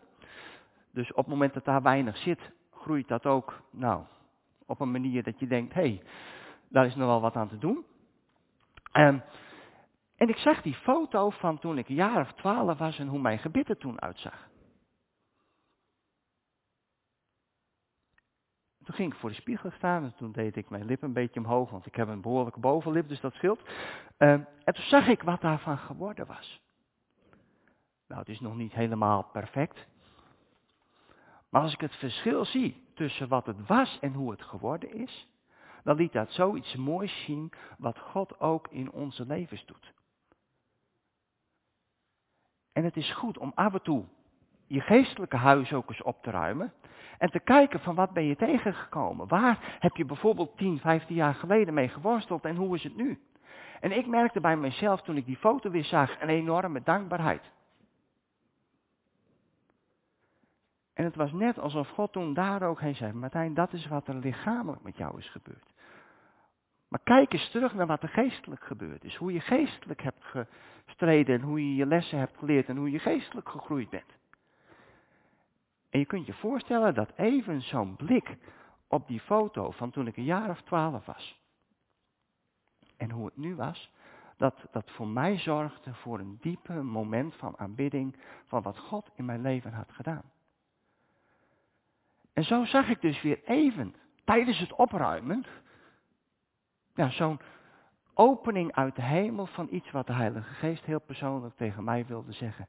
Dus 0.92 1.12
op 1.12 1.18
het 1.18 1.28
moment 1.28 1.54
dat 1.54 1.66
daar 1.66 1.82
weinig 1.82 2.18
zit, 2.18 2.52
groeit 2.72 3.08
dat 3.08 3.26
ook, 3.26 3.62
nou, 3.70 4.04
op 4.72 4.80
een 4.80 4.92
manier 4.92 5.24
dat 5.24 5.40
je 5.40 5.48
denkt, 5.48 5.74
hé, 5.74 5.82
hey, 5.82 6.02
daar 6.68 6.86
is 6.86 6.96
nog 6.96 7.08
wel 7.08 7.22
wat 7.22 7.36
aan 7.36 7.48
te 7.48 7.58
doen. 7.58 7.86
En, 8.92 9.24
en 10.16 10.30
ik 10.30 10.38
zag 10.38 10.62
die 10.62 10.74
foto 10.74 11.30
van 11.30 11.60
toen 11.60 11.78
ik 11.78 11.90
een 11.90 11.96
jaar 11.96 12.22
of 12.22 12.34
twaalf 12.34 12.78
was 12.78 13.00
en 13.00 13.08
hoe 13.08 13.20
mijn 13.20 13.40
gebit 13.40 13.70
er 13.70 13.78
toen 13.78 14.02
uitzag. 14.02 14.50
Toen 18.84 18.96
ging 18.96 19.14
ik 19.14 19.20
voor 19.20 19.30
de 19.30 19.36
spiegel 19.36 19.72
staan 19.72 20.04
en 20.04 20.16
toen 20.16 20.32
deed 20.32 20.56
ik 20.56 20.70
mijn 20.70 20.86
lip 20.86 21.02
een 21.02 21.14
beetje 21.14 21.40
omhoog, 21.40 21.70
want 21.70 21.86
ik 21.86 21.96
heb 21.96 22.08
een 22.08 22.22
behoorlijke 22.22 22.60
bovenlip, 22.60 23.08
dus 23.08 23.22
dat 23.22 23.34
scheelt. 23.34 23.70
en 24.18 24.48
toen 24.66 24.84
zag 24.84 25.08
ik 25.08 25.22
wat 25.22 25.42
daarvan 25.42 25.78
geworden 25.78 26.28
was. 26.28 26.62
Nou, 28.08 28.20
het 28.20 28.30
is 28.30 28.40
nog 28.40 28.56
niet 28.56 28.74
helemaal 28.74 29.24
perfect. 29.24 29.88
Maar 31.50 31.62
als 31.62 31.74
ik 31.74 31.82
het 31.82 31.96
verschil 31.96 32.46
zie 32.46 32.81
tussen 32.94 33.28
wat 33.28 33.46
het 33.46 33.68
was 33.68 33.98
en 34.02 34.14
hoe 34.14 34.32
het 34.32 34.42
geworden 34.42 34.94
is, 34.94 35.28
dan 35.84 35.96
liet 35.96 36.14
dat 36.14 36.32
zoiets 36.32 36.76
moois 36.76 37.24
zien 37.24 37.52
wat 37.78 38.00
God 38.00 38.40
ook 38.40 38.68
in 38.68 38.92
onze 38.92 39.26
levens 39.26 39.66
doet. 39.66 39.94
En 42.74 42.84
het 42.84 42.98
is 42.98 43.14
goed 43.14 43.38
om 43.38 43.52
af 43.56 43.74
en 43.74 43.82
toe 43.82 44.06
je 44.68 44.82
geestelijke 44.82 45.38
huis 45.38 45.74
ook 45.74 45.90
eens 45.90 46.02
op 46.02 46.24
te 46.24 46.30
ruimen. 46.30 46.74
En 47.18 47.30
te 47.30 47.40
kijken 47.40 47.80
van 47.80 47.96
wat 47.96 48.14
ben 48.14 48.24
je 48.24 48.36
tegengekomen. 48.36 49.28
Waar 49.28 49.78
heb 49.80 49.96
je 49.96 50.06
bijvoorbeeld 50.06 50.58
10, 50.58 50.80
15 50.80 51.16
jaar 51.16 51.34
geleden 51.34 51.74
mee 51.74 51.90
geworsteld 51.90 52.46
en 52.46 52.56
hoe 52.56 52.76
is 52.76 52.84
het 52.84 52.96
nu? 52.96 53.20
En 53.80 53.92
ik 53.92 54.08
merkte 54.08 54.40
bij 54.40 54.58
mezelf 54.58 55.02
toen 55.02 55.18
ik 55.18 55.26
die 55.26 55.38
foto 55.38 55.70
weer 55.70 55.84
zag 55.84 56.22
een 56.22 56.30
enorme 56.30 56.82
dankbaarheid. 56.84 57.52
En 60.94 61.04
het 61.04 61.16
was 61.16 61.32
net 61.32 61.60
alsof 61.60 61.90
God 61.90 62.12
toen 62.12 62.34
daar 62.34 62.62
ook 62.62 62.80
heen 62.80 62.96
zei, 62.96 63.14
Martijn, 63.14 63.54
dat 63.54 63.74
is 63.74 63.88
wat 63.88 64.08
er 64.08 64.16
lichamelijk 64.16 64.84
met 64.84 64.98
jou 64.98 65.18
is 65.18 65.30
gebeurd. 65.30 65.74
Maar 66.88 67.00
kijk 67.04 67.34
eens 67.34 67.50
terug 67.50 67.74
naar 67.74 67.88
wat 67.88 68.04
er 68.04 68.10
geestelijk 68.10 68.64
gebeurd 68.64 69.04
is. 69.04 69.16
Hoe 69.16 69.34
je 69.34 69.40
geestelijk 69.40 70.02
hebt 70.02 70.26
gestreden 70.86 71.36
en 71.36 71.42
hoe 71.42 71.68
je 71.68 71.76
je 71.76 71.86
lessen 71.86 72.20
hebt 72.20 72.38
geleerd 72.38 72.68
en 72.68 72.78
hoe 72.78 72.92
je 72.92 73.00
geestelijk 73.00 73.50
gegroeid 73.50 73.90
bent. 73.90 74.20
En 75.90 76.00
je 76.00 76.06
kunt 76.06 76.26
je 76.26 76.34
voorstellen 76.34 76.94
dat 76.94 77.12
even 77.16 77.62
zo'n 77.62 77.96
blik 77.96 78.38
op 78.88 79.08
die 79.08 79.20
foto 79.20 79.72
van 79.72 79.92
toen 79.92 80.08
ik 80.08 80.18
een 80.18 80.24
jaar 80.24 80.50
of 80.50 80.62
twaalf 80.62 81.06
was. 81.06 81.40
En 82.98 83.12
hoe 83.12 83.26
het 83.26 83.38
nu 83.38 83.56
was, 83.56 83.92
dat 84.38 84.68
dat 84.72 84.92
voor 84.92 85.08
mij 85.08 85.38
zorgde 85.38 85.94
voor 85.94 86.20
een 86.20 86.38
diepe 86.42 86.74
moment 86.74 87.36
van 87.36 87.58
aanbidding 87.58 88.16
van 88.46 88.62
wat 88.62 88.78
God 88.78 89.10
in 89.16 89.26
mijn 89.26 89.42
leven 89.42 89.74
had 89.74 89.92
gedaan. 89.92 90.32
En 92.34 92.44
zo 92.44 92.66
zag 92.66 92.90
ik 92.90 93.02
dus 93.02 93.22
weer 93.22 93.44
even 93.44 93.96
tijdens 94.24 94.60
het 94.60 94.74
opruimen, 94.74 95.46
ja, 96.96 97.10
zo'n 97.10 97.40
opening 98.14 98.76
uit 98.76 98.96
de 98.96 99.02
hemel 99.02 99.46
van 99.46 99.68
iets 99.72 99.92
wat 99.92 100.08
de 100.08 100.14
Heilige 100.14 100.54
Geest 100.54 100.86
heel 100.86 101.02
persoonlijk 101.02 101.56
tegen 101.56 101.84
mij 101.84 102.06
wilde 102.06 102.32
zeggen. 102.32 102.68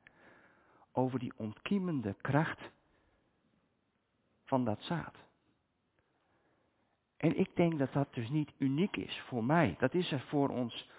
Over 0.92 1.18
die 1.18 1.32
ontkiemende 1.36 2.14
kracht 2.20 2.70
van 4.44 4.64
dat 4.64 4.82
zaad. 4.82 5.14
En 7.16 7.38
ik 7.38 7.56
denk 7.56 7.78
dat 7.78 7.92
dat 7.92 8.14
dus 8.14 8.28
niet 8.28 8.52
uniek 8.58 8.96
is 8.96 9.20
voor 9.20 9.44
mij. 9.44 9.76
Dat 9.78 9.94
is 9.94 10.12
er 10.12 10.20
voor 10.20 10.48
ons 10.48 10.90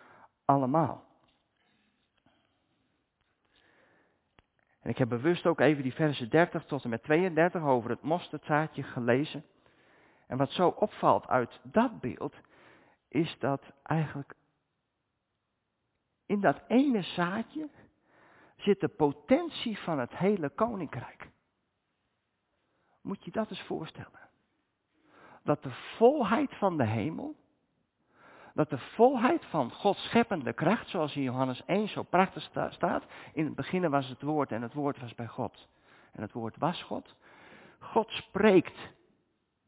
allemaal. 0.45 1.12
En 4.83 4.89
ik 4.89 4.97
heb 4.97 5.09
bewust 5.09 5.45
ook 5.45 5.59
even 5.59 5.83
die 5.83 5.93
versen 5.93 6.29
30 6.29 6.65
tot 6.65 6.83
en 6.83 6.89
met 6.89 7.03
32 7.03 7.63
over 7.63 7.89
het 7.89 8.01
mosterdzaadje 8.01 8.83
gelezen. 8.83 9.45
En 10.27 10.37
wat 10.37 10.51
zo 10.51 10.67
opvalt 10.67 11.27
uit 11.27 11.59
dat 11.63 11.99
beeld, 11.99 12.35
is 13.07 13.35
dat 13.39 13.73
eigenlijk 13.83 14.35
in 16.25 16.41
dat 16.41 16.61
ene 16.67 17.01
zaadje 17.01 17.69
zit 18.55 18.79
de 18.79 18.87
potentie 18.87 19.79
van 19.79 19.99
het 19.99 20.17
hele 20.17 20.49
koninkrijk. 20.49 21.29
Moet 23.01 23.25
je 23.25 23.31
dat 23.31 23.49
eens 23.49 23.63
voorstellen. 23.63 24.29
Dat 25.43 25.63
de 25.63 25.71
volheid 25.97 26.55
van 26.55 26.77
de 26.77 26.85
hemel, 26.85 27.35
dat 28.53 28.69
de 28.69 28.77
volheid 28.77 29.45
van 29.45 29.71
Gods 29.71 30.03
scheppende 30.03 30.53
kracht, 30.53 30.89
zoals 30.89 31.15
in 31.15 31.21
Johannes 31.21 31.65
1 31.65 31.87
zo 31.87 32.03
prachtig 32.03 32.43
staat, 32.69 33.05
in 33.33 33.45
het 33.45 33.55
begin 33.55 33.89
was 33.89 34.09
het 34.09 34.21
woord 34.21 34.51
en 34.51 34.61
het 34.61 34.73
woord 34.73 34.99
was 34.99 35.15
bij 35.15 35.27
God. 35.27 35.67
En 36.11 36.21
het 36.21 36.31
woord 36.31 36.57
was 36.57 36.83
God. 36.83 37.15
God 37.79 38.09
spreekt 38.11 38.93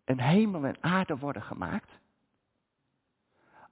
en 0.04 0.20
hemel 0.20 0.66
en 0.66 0.84
aarde 0.84 1.18
worden 1.18 1.42
gemaakt. 1.42 1.92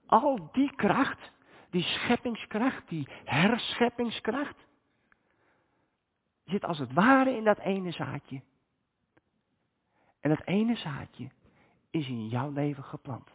Al 0.06 0.50
die 0.52 0.76
kracht, 0.76 1.32
die 1.70 1.84
scheppingskracht, 1.84 2.90
die 2.90 3.08
herscheppingskracht, 3.24 4.68
zit 6.46 6.64
als 6.66 6.80
het 6.80 6.94
ware 6.94 7.36
in 7.36 7.44
dat 7.44 7.58
ene 7.58 7.92
zaadje. 7.92 8.42
En 10.20 10.30
dat 10.30 10.46
ene 10.46 10.76
zaadje 10.76 11.30
is 11.90 12.08
in 12.08 12.28
jouw 12.28 12.52
leven 12.52 12.84
geplant. 12.84 13.30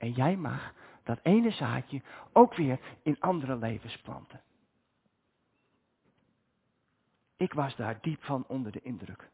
En 0.00 0.12
jij 0.12 0.36
mag 0.36 0.74
dat 1.02 1.18
ene 1.22 1.50
zaadje 1.50 2.02
ook 2.32 2.54
weer 2.54 2.80
in 3.02 3.20
andere 3.20 3.56
levens 3.56 3.96
planten. 3.98 4.42
Ik 7.36 7.52
was 7.52 7.76
daar 7.76 8.00
diep 8.00 8.22
van 8.22 8.44
onder 8.46 8.72
de 8.72 8.80
indruk. 8.80 9.30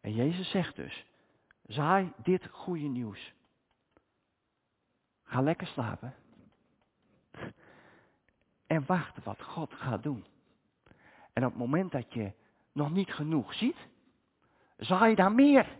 En 0.00 0.14
Jezus 0.14 0.50
zegt 0.50 0.76
dus, 0.76 1.06
zaai 1.66 2.12
dit 2.16 2.48
goede 2.50 2.86
nieuws. 2.86 3.32
Ga 5.22 5.40
lekker 5.40 5.66
slapen. 5.66 6.14
En 8.66 8.86
wacht 8.86 9.24
wat 9.24 9.42
God 9.42 9.74
gaat 9.74 10.02
doen. 10.02 10.24
En 11.32 11.44
op 11.44 11.50
het 11.50 11.58
moment 11.60 11.92
dat 11.92 12.12
je 12.12 12.32
nog 12.72 12.90
niet 12.90 13.12
genoeg 13.12 13.54
ziet, 13.54 13.88
zaai 14.76 15.14
dan 15.14 15.34
meer. 15.34 15.78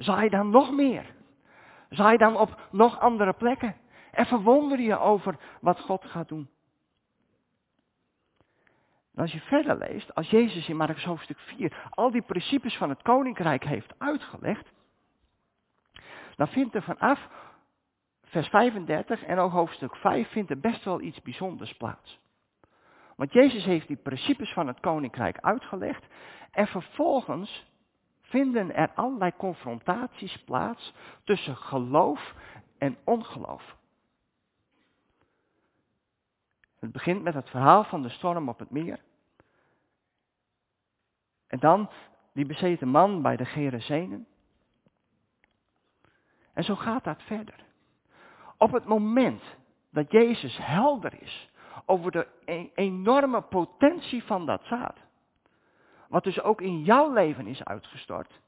Zaai 0.00 0.28
dan 0.28 0.50
nog 0.50 0.72
meer. 0.72 1.14
Zaai 1.88 2.16
dan 2.16 2.36
op 2.36 2.60
nog 2.70 3.00
andere 3.00 3.32
plekken. 3.32 3.76
En 4.10 4.26
verwonder 4.26 4.80
je 4.80 4.98
over 4.98 5.36
wat 5.60 5.80
God 5.80 6.04
gaat 6.04 6.28
doen. 6.28 6.48
als 9.16 9.32
je 9.32 9.40
verder 9.40 9.78
leest, 9.78 10.14
als 10.14 10.30
Jezus 10.30 10.68
in 10.68 10.76
Marcus 10.76 11.04
hoofdstuk 11.04 11.38
4 11.38 11.88
al 11.90 12.10
die 12.10 12.22
principes 12.22 12.76
van 12.76 12.88
het 12.88 13.02
koninkrijk 13.02 13.64
heeft 13.64 13.94
uitgelegd, 13.98 14.72
dan 16.36 16.48
vindt 16.48 16.74
er 16.74 16.82
vanaf 16.82 17.28
vers 18.24 18.48
35 18.48 19.22
en 19.22 19.38
ook 19.38 19.52
hoofdstuk 19.52 19.96
5 19.96 20.28
vindt 20.28 20.50
er 20.50 20.60
best 20.60 20.84
wel 20.84 21.00
iets 21.00 21.22
bijzonders 21.22 21.76
plaats. 21.76 22.18
Want 23.16 23.32
Jezus 23.32 23.64
heeft 23.64 23.86
die 23.86 23.96
principes 23.96 24.52
van 24.52 24.66
het 24.66 24.80
koninkrijk 24.80 25.38
uitgelegd 25.40 26.06
en 26.50 26.66
vervolgens 26.66 27.69
vinden 28.30 28.74
er 28.74 28.90
allerlei 28.94 29.32
confrontaties 29.36 30.42
plaats 30.44 30.94
tussen 31.24 31.56
geloof 31.56 32.34
en 32.78 32.96
ongeloof. 33.04 33.76
Het 36.78 36.92
begint 36.92 37.22
met 37.22 37.34
het 37.34 37.50
verhaal 37.50 37.84
van 37.84 38.02
de 38.02 38.08
storm 38.08 38.48
op 38.48 38.58
het 38.58 38.70
meer. 38.70 39.00
En 41.46 41.58
dan 41.58 41.90
die 42.32 42.46
bezeten 42.46 42.88
man 42.88 43.22
bij 43.22 43.36
de 43.36 43.44
Gerezenen. 43.44 44.26
En 46.52 46.64
zo 46.64 46.74
gaat 46.76 47.04
dat 47.04 47.22
verder. 47.22 47.64
Op 48.56 48.72
het 48.72 48.84
moment 48.84 49.42
dat 49.90 50.10
Jezus 50.10 50.56
helder 50.56 51.22
is 51.22 51.50
over 51.86 52.10
de 52.10 52.28
e-, 52.44 52.70
enorme 52.74 53.42
potentie 53.42 54.24
van 54.24 54.46
dat 54.46 54.64
zaad, 54.64 54.96
wat 56.10 56.24
dus 56.24 56.42
ook 56.42 56.60
in 56.60 56.82
jouw 56.82 57.12
leven 57.12 57.46
is 57.46 57.64
uitgestort, 57.64 58.40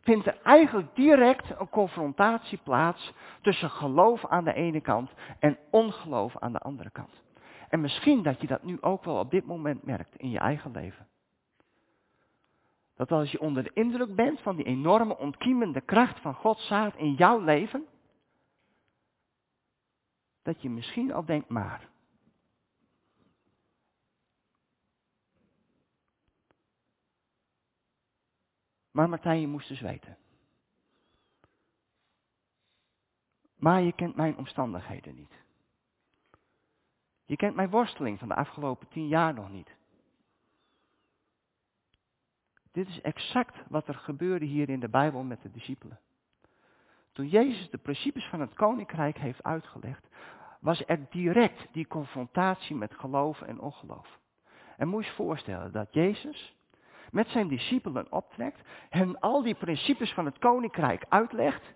vindt 0.00 0.26
er 0.26 0.38
eigenlijk 0.42 0.94
direct 0.94 1.60
een 1.60 1.68
confrontatie 1.68 2.58
plaats 2.62 3.12
tussen 3.40 3.70
geloof 3.70 4.26
aan 4.26 4.44
de 4.44 4.52
ene 4.52 4.80
kant 4.80 5.10
en 5.38 5.58
ongeloof 5.70 6.38
aan 6.38 6.52
de 6.52 6.58
andere 6.58 6.90
kant. 6.90 7.22
En 7.68 7.80
misschien 7.80 8.22
dat 8.22 8.40
je 8.40 8.46
dat 8.46 8.62
nu 8.62 8.78
ook 8.80 9.04
wel 9.04 9.18
op 9.18 9.30
dit 9.30 9.46
moment 9.46 9.82
merkt 9.82 10.16
in 10.16 10.30
je 10.30 10.38
eigen 10.38 10.70
leven. 10.70 11.06
Dat 12.94 13.12
als 13.12 13.30
je 13.30 13.40
onder 13.40 13.62
de 13.62 13.70
indruk 13.74 14.14
bent 14.14 14.40
van 14.40 14.56
die 14.56 14.64
enorme 14.64 15.18
ontkiemende 15.18 15.80
kracht 15.80 16.20
van 16.20 16.34
Gods 16.34 16.66
zaad 16.66 16.96
in 16.96 17.12
jouw 17.12 17.40
leven, 17.40 17.84
dat 20.42 20.62
je 20.62 20.70
misschien 20.70 21.12
al 21.12 21.24
denkt, 21.24 21.48
maar. 21.48 21.88
Maar 28.96 29.08
Martijn, 29.08 29.40
je 29.40 29.46
moest 29.46 29.68
dus 29.68 29.80
weten. 29.80 30.16
Maar 33.56 33.82
je 33.82 33.92
kent 33.92 34.16
mijn 34.16 34.36
omstandigheden 34.36 35.14
niet. 35.14 35.32
Je 37.24 37.36
kent 37.36 37.54
mijn 37.54 37.70
worsteling 37.70 38.18
van 38.18 38.28
de 38.28 38.34
afgelopen 38.34 38.88
tien 38.88 39.08
jaar 39.08 39.34
nog 39.34 39.50
niet. 39.50 39.74
Dit 42.72 42.88
is 42.88 43.00
exact 43.00 43.56
wat 43.68 43.88
er 43.88 43.94
gebeurde 43.94 44.44
hier 44.44 44.68
in 44.68 44.80
de 44.80 44.88
Bijbel 44.88 45.22
met 45.22 45.42
de 45.42 45.50
discipelen. 45.50 46.00
Toen 47.12 47.28
Jezus 47.28 47.70
de 47.70 47.78
principes 47.78 48.24
van 48.24 48.40
het 48.40 48.54
koninkrijk 48.54 49.18
heeft 49.18 49.42
uitgelegd, 49.42 50.06
was 50.60 50.82
er 50.86 51.10
direct 51.10 51.72
die 51.72 51.86
confrontatie 51.86 52.76
met 52.76 52.94
geloof 52.94 53.40
en 53.40 53.60
ongeloof. 53.60 54.18
En 54.76 54.88
moet 54.88 55.04
je 55.04 55.10
je 55.10 55.16
voorstellen 55.16 55.72
dat 55.72 55.94
Jezus 55.94 56.55
met 57.16 57.28
zijn 57.28 57.48
discipelen 57.48 58.12
optrekt, 58.12 58.60
hen 58.88 59.20
al 59.20 59.42
die 59.42 59.54
principes 59.54 60.12
van 60.12 60.24
het 60.24 60.38
koninkrijk 60.38 61.04
uitlegt 61.08 61.74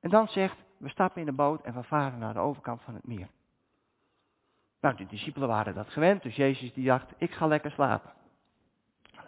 en 0.00 0.10
dan 0.10 0.28
zegt, 0.28 0.56
we 0.76 0.88
stappen 0.88 1.20
in 1.20 1.26
de 1.26 1.32
boot 1.32 1.62
en 1.62 1.74
we 1.74 1.82
varen 1.82 2.18
naar 2.18 2.32
de 2.32 2.38
overkant 2.40 2.82
van 2.82 2.94
het 2.94 3.06
meer. 3.06 3.28
Nou, 4.80 4.96
de 4.96 5.06
discipelen 5.06 5.48
waren 5.48 5.74
dat 5.74 5.88
gewend, 5.88 6.22
dus 6.22 6.36
Jezus 6.36 6.72
die 6.72 6.86
dacht, 6.86 7.12
ik 7.16 7.32
ga 7.32 7.46
lekker 7.46 7.70
slapen. 7.70 8.12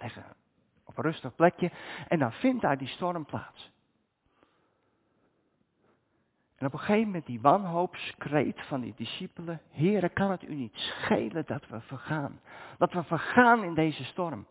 Leggen 0.00 0.24
op 0.84 0.96
een 0.96 1.04
rustig 1.04 1.34
plekje 1.34 1.70
en 2.08 2.18
dan 2.18 2.32
vindt 2.32 2.62
daar 2.62 2.78
die 2.78 2.88
storm 2.88 3.24
plaats. 3.24 3.70
En 6.56 6.66
op 6.66 6.72
een 6.72 6.78
gegeven 6.78 7.06
moment 7.06 7.26
die 7.26 7.40
wanhoopskreet 7.40 8.60
van 8.66 8.80
die 8.80 8.94
discipelen. 8.96 9.60
Heren, 9.70 10.12
kan 10.12 10.30
het 10.30 10.42
u 10.42 10.54
niet 10.54 10.76
schelen 10.76 11.46
dat 11.46 11.68
we 11.68 11.80
vergaan? 11.80 12.40
Dat 12.78 12.92
we 12.92 13.02
vergaan 13.02 13.64
in 13.64 13.74
deze 13.74 14.04
storm. 14.04 14.46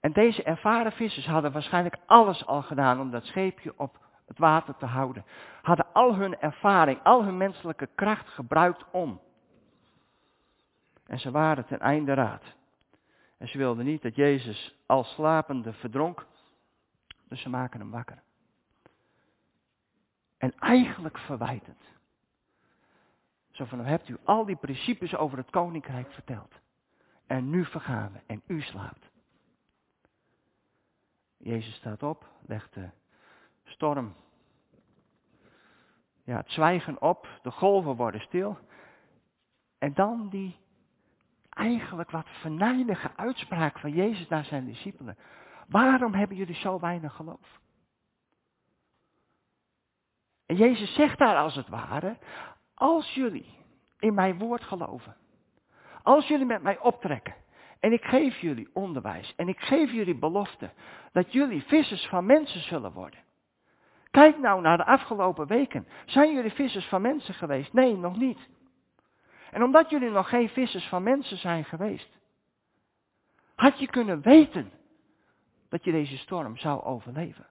En 0.00 0.12
deze 0.12 0.42
ervaren 0.42 0.92
vissers 0.92 1.26
hadden 1.26 1.52
waarschijnlijk 1.52 1.96
alles 2.06 2.46
al 2.46 2.62
gedaan 2.62 3.00
om 3.00 3.10
dat 3.10 3.24
scheepje 3.24 3.78
op 3.78 3.98
het 4.26 4.38
water 4.38 4.76
te 4.76 4.86
houden. 4.86 5.24
Hadden 5.62 5.86
al 5.92 6.14
hun 6.14 6.38
ervaring, 6.38 7.02
al 7.02 7.24
hun 7.24 7.36
menselijke 7.36 7.88
kracht 7.94 8.28
gebruikt 8.28 8.84
om. 8.90 9.20
En 11.06 11.18
ze 11.18 11.30
waren 11.30 11.66
ten 11.66 11.80
einde 11.80 12.14
raad. 12.14 12.42
En 13.38 13.48
ze 13.48 13.58
wilden 13.58 13.84
niet 13.84 14.02
dat 14.02 14.16
Jezus 14.16 14.74
al 14.86 15.04
slapende 15.04 15.72
verdronk. 15.72 16.26
Dus 17.28 17.40
ze 17.42 17.48
maken 17.48 17.80
hem 17.80 17.90
wakker. 17.90 18.22
En 20.38 20.54
eigenlijk 20.58 21.18
verwijtend. 21.18 21.82
Zo 23.50 23.64
van, 23.64 23.84
hebt 23.84 24.08
u 24.08 24.16
al 24.24 24.44
die 24.44 24.56
principes 24.56 25.16
over 25.16 25.38
het 25.38 25.50
koninkrijk 25.50 26.12
verteld. 26.12 26.52
En 27.26 27.50
nu 27.50 27.64
vergaan 27.64 28.12
we 28.12 28.20
en 28.26 28.42
u 28.46 28.60
slaapt. 28.60 29.09
Jezus 31.42 31.74
staat 31.74 32.02
op, 32.02 32.28
legt 32.46 32.74
de 32.74 32.90
storm, 33.64 34.14
ja, 36.24 36.36
het 36.36 36.50
zwijgen 36.50 37.02
op, 37.02 37.28
de 37.42 37.50
golven 37.50 37.96
worden 37.96 38.20
stil. 38.20 38.58
En 39.78 39.94
dan 39.94 40.28
die 40.28 40.58
eigenlijk 41.50 42.10
wat 42.10 42.28
verneinige 42.28 43.16
uitspraak 43.16 43.78
van 43.78 43.92
Jezus 43.92 44.28
naar 44.28 44.44
zijn 44.44 44.64
discipelen. 44.64 45.16
Waarom 45.68 46.14
hebben 46.14 46.36
jullie 46.36 46.54
zo 46.54 46.80
weinig 46.80 47.14
geloof? 47.14 47.60
En 50.46 50.56
Jezus 50.56 50.94
zegt 50.94 51.18
daar 51.18 51.36
als 51.36 51.54
het 51.54 51.68
ware, 51.68 52.18
als 52.74 53.14
jullie 53.14 53.58
in 53.98 54.14
mijn 54.14 54.38
woord 54.38 54.62
geloven, 54.62 55.16
als 56.02 56.28
jullie 56.28 56.46
met 56.46 56.62
mij 56.62 56.78
optrekken 56.78 57.34
en 57.80 57.92
ik 57.92 58.04
geef 58.04 58.38
jullie 58.38 58.70
onderwijs 58.72 59.34
en 59.36 59.48
ik 59.48 59.60
geef 59.60 59.92
jullie 59.92 60.18
belofte 60.18 60.70
dat 61.12 61.32
jullie 61.32 61.62
vissers 61.62 62.06
van 62.06 62.26
mensen 62.26 62.60
zullen 62.60 62.92
worden. 62.92 63.20
Kijk 64.10 64.38
nou 64.38 64.60
naar 64.60 64.76
de 64.76 64.84
afgelopen 64.84 65.46
weken. 65.46 65.86
Zijn 66.06 66.34
jullie 66.34 66.52
vissers 66.52 66.86
van 66.86 67.02
mensen 67.02 67.34
geweest? 67.34 67.72
Nee, 67.72 67.96
nog 67.96 68.16
niet. 68.16 68.48
En 69.50 69.62
omdat 69.62 69.90
jullie 69.90 70.10
nog 70.10 70.28
geen 70.28 70.48
vissers 70.48 70.88
van 70.88 71.02
mensen 71.02 71.36
zijn 71.36 71.64
geweest, 71.64 72.18
had 73.54 73.78
je 73.78 73.86
kunnen 73.86 74.22
weten 74.22 74.70
dat 75.68 75.84
je 75.84 75.92
deze 75.92 76.16
storm 76.16 76.56
zou 76.56 76.82
overleven. 76.82 77.46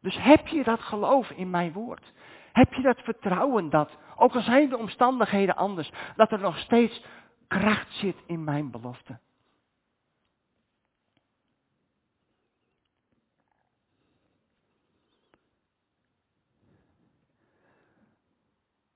Dus 0.00 0.16
heb 0.18 0.46
je 0.46 0.62
dat 0.62 0.80
geloof 0.80 1.30
in 1.30 1.50
mijn 1.50 1.72
woord? 1.72 2.12
Heb 2.52 2.72
je 2.72 2.82
dat 2.82 3.00
vertrouwen 3.00 3.70
dat, 3.70 3.90
ook 4.16 4.34
al 4.34 4.42
zijn 4.42 4.68
de 4.68 4.78
omstandigheden 4.78 5.56
anders, 5.56 5.90
dat 6.16 6.32
er 6.32 6.40
nog 6.40 6.58
steeds 6.58 7.04
kracht 7.48 7.92
zit 7.92 8.16
in 8.26 8.44
mijn 8.44 8.70
belofte? 8.70 9.18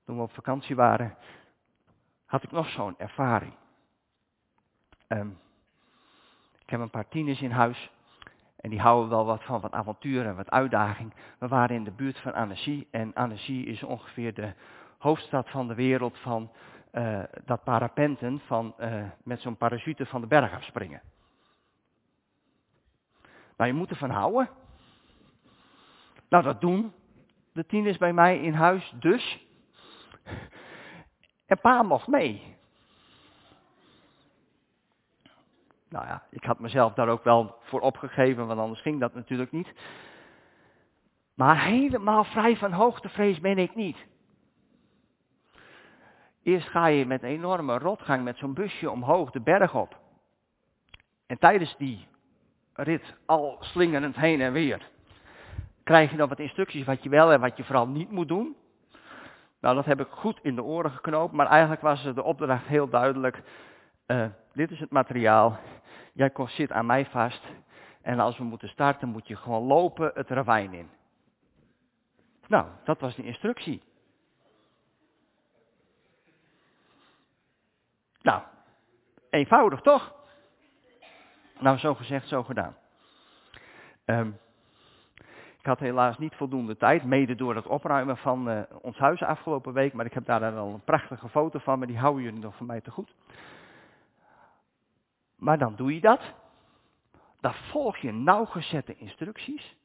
Toen 0.05 0.17
we 0.17 0.23
op 0.23 0.33
vakantie 0.33 0.75
waren, 0.75 1.17
had 2.25 2.43
ik 2.43 2.51
nog 2.51 2.69
zo'n 2.69 2.99
ervaring. 2.99 3.53
Um, 5.07 5.39
ik 6.59 6.69
heb 6.69 6.79
een 6.79 6.89
paar 6.89 7.07
tieners 7.07 7.41
in 7.41 7.51
huis. 7.51 7.91
En 8.55 8.69
die 8.69 8.79
houden 8.79 9.09
wel 9.09 9.25
wat 9.25 9.43
van 9.43 9.61
wat 9.61 9.71
avontuur 9.71 10.25
en 10.25 10.35
wat 10.35 10.51
uitdaging. 10.51 11.13
We 11.39 11.47
waren 11.47 11.75
in 11.75 11.83
de 11.83 11.91
buurt 11.91 12.19
van 12.19 12.33
Annecy. 12.33 12.87
En 12.91 13.13
Annecy 13.13 13.51
is 13.51 13.83
ongeveer 13.83 14.33
de 14.33 14.53
hoofdstad 14.97 15.49
van 15.49 15.67
de 15.67 15.75
wereld 15.75 16.17
van 16.17 16.51
uh, 16.91 17.23
dat 17.45 17.63
parapenten 17.63 18.41
van, 18.45 18.75
uh, 18.79 19.03
met 19.23 19.41
zo'n 19.41 19.57
parachute 19.57 20.05
van 20.05 20.21
de 20.21 20.27
berg 20.27 20.53
afspringen. 20.53 21.01
Nou, 23.57 23.71
je 23.71 23.77
moet 23.77 23.89
ervan 23.89 24.09
houden. 24.09 24.49
Nou, 26.29 26.43
dat 26.43 26.61
doen 26.61 26.93
de 27.53 27.65
tieners 27.65 27.97
bij 27.97 28.13
mij 28.13 28.39
in 28.39 28.53
huis 28.53 28.93
dus. 28.99 29.47
En 31.45 31.59
pa 31.59 31.83
mocht 31.83 32.07
mee. 32.07 32.57
Nou 35.89 36.05
ja, 36.05 36.23
ik 36.29 36.43
had 36.43 36.59
mezelf 36.59 36.93
daar 36.93 37.07
ook 37.07 37.23
wel 37.23 37.55
voor 37.61 37.79
opgegeven, 37.79 38.47
want 38.47 38.59
anders 38.59 38.81
ging 38.81 38.99
dat 38.99 39.13
natuurlijk 39.13 39.51
niet. 39.51 39.73
Maar 41.33 41.63
helemaal 41.63 42.23
vrij 42.23 42.57
van 42.57 42.71
hoogtevrees 42.71 43.39
ben 43.39 43.57
ik 43.57 43.75
niet. 43.75 43.97
Eerst 46.49 46.67
ga 46.67 46.85
je 46.85 47.05
met 47.05 47.23
een 47.23 47.29
enorme 47.29 47.77
rotgang 47.77 48.23
met 48.23 48.37
zo'n 48.37 48.53
busje 48.53 48.91
omhoog 48.91 49.31
de 49.31 49.39
berg 49.39 49.75
op. 49.75 49.97
En 51.27 51.37
tijdens 51.37 51.75
die 51.77 52.07
rit 52.73 53.15
al 53.25 53.57
slingerend 53.59 54.15
heen 54.15 54.41
en 54.41 54.53
weer, 54.53 54.89
krijg 55.83 56.11
je 56.11 56.17
dan 56.17 56.29
wat 56.29 56.39
instructies 56.39 56.85
wat 56.85 57.03
je 57.03 57.09
wel 57.09 57.31
en 57.31 57.39
wat 57.39 57.57
je 57.57 57.63
vooral 57.63 57.87
niet 57.87 58.11
moet 58.11 58.27
doen. 58.27 58.55
Nou, 59.59 59.75
dat 59.75 59.85
heb 59.85 59.99
ik 59.99 60.07
goed 60.09 60.39
in 60.41 60.55
de 60.55 60.63
oren 60.63 60.91
geknoopt, 60.91 61.33
maar 61.33 61.47
eigenlijk 61.47 61.81
was 61.81 62.03
de 62.03 62.23
opdracht 62.23 62.65
heel 62.65 62.89
duidelijk. 62.89 63.41
Uh, 64.07 64.25
dit 64.53 64.71
is 64.71 64.79
het 64.79 64.91
materiaal. 64.91 65.59
Jij 66.13 66.31
zit 66.45 66.71
aan 66.71 66.85
mij 66.85 67.05
vast. 67.05 67.43
En 68.01 68.19
als 68.19 68.37
we 68.37 68.43
moeten 68.43 68.69
starten, 68.69 69.09
moet 69.09 69.27
je 69.27 69.35
gewoon 69.35 69.63
lopen 69.63 70.11
het 70.13 70.29
ravijn 70.29 70.73
in. 70.73 70.89
Nou, 72.47 72.65
dat 72.83 72.99
was 72.99 73.15
de 73.15 73.23
instructie. 73.23 73.81
Nou, 78.21 78.41
eenvoudig 79.29 79.81
toch? 79.81 80.13
Nou, 81.59 81.77
zo 81.77 81.95
gezegd, 81.95 82.27
zo 82.27 82.43
gedaan. 82.43 82.75
Um, 84.05 84.39
ik 85.59 85.65
had 85.65 85.79
helaas 85.79 86.17
niet 86.17 86.35
voldoende 86.35 86.77
tijd, 86.77 87.03
mede 87.03 87.35
door 87.35 87.55
het 87.55 87.67
opruimen 87.67 88.17
van 88.17 88.49
uh, 88.49 88.61
ons 88.81 88.97
huis 88.97 89.23
afgelopen 89.23 89.73
week. 89.73 89.93
Maar 89.93 90.05
ik 90.05 90.13
heb 90.13 90.25
daar 90.25 90.39
dan 90.39 90.57
al 90.57 90.73
een 90.73 90.83
prachtige 90.83 91.29
foto 91.29 91.59
van, 91.59 91.77
maar 91.77 91.87
die 91.87 91.97
houden 91.97 92.23
jullie 92.23 92.39
nog 92.39 92.55
van 92.55 92.65
mij 92.65 92.81
te 92.81 92.91
goed. 92.91 93.15
Maar 95.35 95.57
dan 95.57 95.75
doe 95.75 95.93
je 95.93 96.01
dat. 96.01 96.21
Dan 97.39 97.53
volg 97.53 97.97
je 97.97 98.11
nauwgezette 98.11 98.95
instructies. 98.95 99.75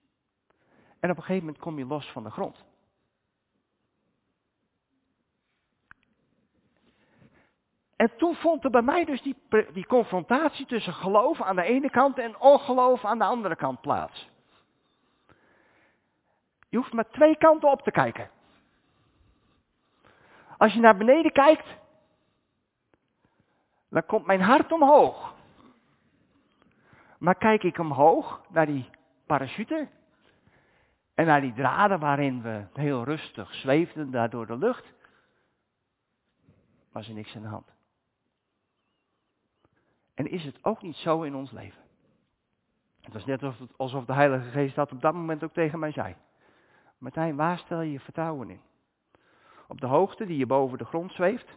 En 1.00 1.10
op 1.10 1.16
een 1.16 1.22
gegeven 1.22 1.44
moment 1.44 1.62
kom 1.62 1.78
je 1.78 1.86
los 1.86 2.10
van 2.10 2.22
de 2.22 2.30
grond. 2.30 2.64
En 8.04 8.16
toen 8.16 8.34
vond 8.34 8.64
er 8.64 8.70
bij 8.70 8.82
mij 8.82 9.04
dus 9.04 9.22
die, 9.22 9.36
die 9.72 9.86
confrontatie 9.86 10.66
tussen 10.66 10.92
geloof 10.92 11.42
aan 11.42 11.56
de 11.56 11.62
ene 11.62 11.90
kant 11.90 12.18
en 12.18 12.40
ongeloof 12.40 13.04
aan 13.04 13.18
de 13.18 13.24
andere 13.24 13.56
kant 13.56 13.80
plaats. 13.80 14.30
Je 16.68 16.76
hoeft 16.76 16.92
maar 16.92 17.10
twee 17.10 17.36
kanten 17.36 17.70
op 17.70 17.82
te 17.82 17.90
kijken. 17.90 18.30
Als 20.56 20.72
je 20.72 20.80
naar 20.80 20.96
beneden 20.96 21.32
kijkt, 21.32 21.66
dan 23.90 24.06
komt 24.06 24.26
mijn 24.26 24.42
hart 24.42 24.72
omhoog. 24.72 25.34
Maar 27.18 27.36
kijk 27.36 27.62
ik 27.62 27.78
omhoog 27.78 28.44
naar 28.48 28.66
die 28.66 28.90
parachute 29.26 29.88
en 31.14 31.26
naar 31.26 31.40
die 31.40 31.54
draden 31.54 32.00
waarin 32.00 32.42
we 32.42 32.66
heel 32.72 33.04
rustig 33.04 33.54
zweefden 33.54 34.10
daar 34.10 34.30
door 34.30 34.46
de 34.46 34.56
lucht, 34.56 34.92
was 36.92 37.08
er 37.08 37.14
niks 37.14 37.36
aan 37.36 37.42
de 37.42 37.48
hand. 37.48 37.73
En 40.14 40.30
is 40.30 40.44
het 40.44 40.64
ook 40.64 40.82
niet 40.82 40.96
zo 40.96 41.22
in 41.22 41.34
ons 41.34 41.50
leven? 41.50 41.82
Het 43.00 43.12
was 43.12 43.24
net 43.24 43.42
alsof 43.76 44.04
de 44.04 44.12
Heilige 44.12 44.50
Geest 44.50 44.74
dat 44.74 44.92
op 44.92 45.00
dat 45.00 45.14
moment 45.14 45.44
ook 45.44 45.52
tegen 45.52 45.78
mij 45.78 45.92
zei. 45.92 46.14
Martijn, 46.98 47.36
waar 47.36 47.58
stel 47.58 47.80
je 47.80 47.92
je 47.92 48.00
vertrouwen 48.00 48.50
in? 48.50 48.60
Op 49.68 49.80
de 49.80 49.86
hoogte 49.86 50.26
die 50.26 50.38
je 50.38 50.46
boven 50.46 50.78
de 50.78 50.84
grond 50.84 51.12
zweeft? 51.12 51.48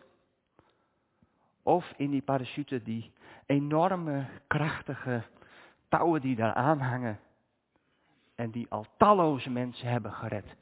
Of 1.63 1.93
in 1.97 2.09
die 2.09 2.21
parachute, 2.21 2.83
die 2.83 3.11
enorme, 3.45 4.25
krachtige 4.47 5.23
touwen 5.89 6.21
die 6.21 6.35
daar 6.35 6.53
aanhangen 6.53 7.19
en 8.35 8.51
die 8.51 8.65
al 8.69 8.85
talloze 8.97 9.49
mensen 9.49 9.87
hebben 9.87 10.13
gered? 10.13 10.55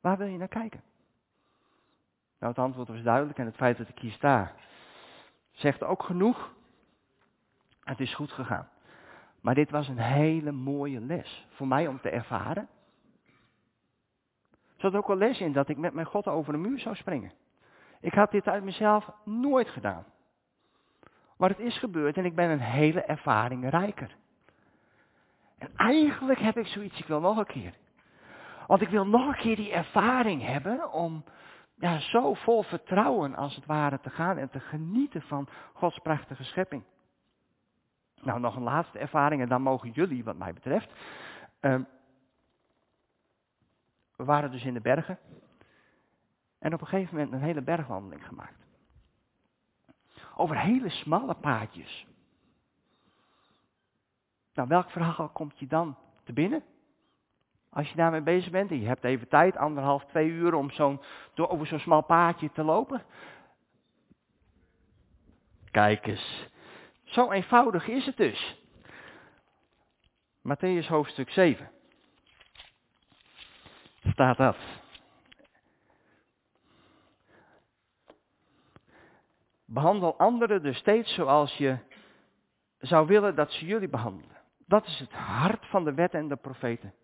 Waar 0.00 0.16
wil 0.16 0.26
je 0.26 0.38
naar 0.38 0.48
kijken? 0.48 0.82
Nou, 2.38 2.52
het 2.52 2.62
antwoord 2.62 2.88
was 2.88 3.02
duidelijk 3.02 3.38
en 3.38 3.46
het 3.46 3.56
feit 3.56 3.76
dat 3.76 3.88
ik 3.88 3.98
hier 3.98 4.12
sta 4.12 4.54
zegt 5.60 5.84
ook 5.84 6.02
genoeg. 6.02 6.52
Het 7.84 8.00
is 8.00 8.14
goed 8.14 8.32
gegaan. 8.32 8.68
Maar 9.40 9.54
dit 9.54 9.70
was 9.70 9.88
een 9.88 9.98
hele 9.98 10.52
mooie 10.52 11.00
les 11.00 11.46
voor 11.50 11.66
mij 11.66 11.86
om 11.86 12.00
te 12.00 12.10
ervaren. 12.10 12.68
Er 14.50 14.90
zat 14.90 14.94
ook 14.94 15.08
een 15.08 15.18
les 15.18 15.40
in 15.40 15.52
dat 15.52 15.68
ik 15.68 15.76
met 15.76 15.94
mijn 15.94 16.06
God 16.06 16.26
over 16.26 16.52
de 16.52 16.58
muur 16.58 16.78
zou 16.78 16.94
springen. 16.94 17.32
Ik 18.00 18.14
had 18.14 18.30
dit 18.30 18.48
uit 18.48 18.64
mezelf 18.64 19.10
nooit 19.24 19.68
gedaan. 19.68 20.04
Maar 21.36 21.48
het 21.48 21.58
is 21.58 21.78
gebeurd 21.78 22.16
en 22.16 22.24
ik 22.24 22.34
ben 22.34 22.50
een 22.50 22.60
hele 22.60 23.02
ervaring 23.02 23.70
rijker. 23.70 24.16
En 25.58 25.70
eigenlijk 25.76 26.38
heb 26.38 26.56
ik 26.56 26.66
zoiets, 26.66 26.98
ik 26.98 27.06
wil 27.06 27.20
nog 27.20 27.36
een 27.36 27.46
keer. 27.46 27.74
Want 28.66 28.82
ik 28.82 28.88
wil 28.88 29.06
nog 29.06 29.26
een 29.26 29.40
keer 29.40 29.56
die 29.56 29.72
ervaring 29.72 30.46
hebben 30.46 30.92
om 30.92 31.24
ja, 31.80 32.00
zo 32.00 32.34
vol 32.34 32.62
vertrouwen 32.62 33.34
als 33.34 33.54
het 33.54 33.66
ware 33.66 34.00
te 34.00 34.10
gaan 34.10 34.38
en 34.38 34.50
te 34.50 34.60
genieten 34.60 35.22
van 35.22 35.48
Gods 35.72 35.98
prachtige 35.98 36.44
schepping. 36.44 36.84
Nou, 38.22 38.40
nog 38.40 38.56
een 38.56 38.62
laatste 38.62 38.98
ervaring 38.98 39.42
en 39.42 39.48
dan 39.48 39.62
mogen 39.62 39.90
jullie, 39.90 40.24
wat 40.24 40.36
mij 40.36 40.52
betreft. 40.52 40.92
Uh, 41.60 41.80
we 44.16 44.24
waren 44.24 44.50
dus 44.50 44.64
in 44.64 44.74
de 44.74 44.80
bergen. 44.80 45.18
En 46.58 46.74
op 46.74 46.80
een 46.80 46.86
gegeven 46.86 47.14
moment 47.14 47.32
een 47.32 47.42
hele 47.42 47.62
bergwandeling 47.62 48.26
gemaakt. 48.26 48.66
Over 50.36 50.58
hele 50.58 50.90
smalle 50.90 51.34
paadjes. 51.34 52.06
Nou, 54.54 54.68
welk 54.68 54.90
verhaal 54.90 55.28
komt 55.28 55.58
je 55.58 55.66
dan 55.66 55.96
te 56.24 56.32
binnen? 56.32 56.62
Als 57.70 57.88
je 57.88 57.96
daarmee 57.96 58.20
bezig 58.20 58.50
bent 58.50 58.70
en 58.70 58.80
je 58.80 58.86
hebt 58.86 59.04
even 59.04 59.28
tijd, 59.28 59.56
anderhalf, 59.56 60.04
twee 60.04 60.28
uur 60.28 60.54
om 60.54 60.70
zo'n, 60.70 61.00
over 61.36 61.66
zo'n 61.66 61.78
smal 61.78 62.02
paadje 62.02 62.50
te 62.52 62.62
lopen. 62.62 63.02
Kijk 65.70 66.06
eens. 66.06 66.48
Zo 67.04 67.30
eenvoudig 67.30 67.88
is 67.88 68.06
het 68.06 68.16
dus. 68.16 68.58
Matthäus 70.42 70.88
hoofdstuk 70.88 71.30
7. 71.30 71.70
Staat 74.02 74.36
dat. 74.36 74.56
Behandel 79.64 80.18
anderen 80.18 80.62
dus 80.62 80.78
steeds 80.78 81.14
zoals 81.14 81.56
je 81.56 81.78
zou 82.78 83.06
willen 83.06 83.34
dat 83.34 83.52
ze 83.52 83.66
jullie 83.66 83.88
behandelen. 83.88 84.36
Dat 84.66 84.86
is 84.86 84.98
het 84.98 85.12
hart 85.12 85.66
van 85.66 85.84
de 85.84 85.94
wet 85.94 86.14
en 86.14 86.28
de 86.28 86.36
profeten. 86.36 86.94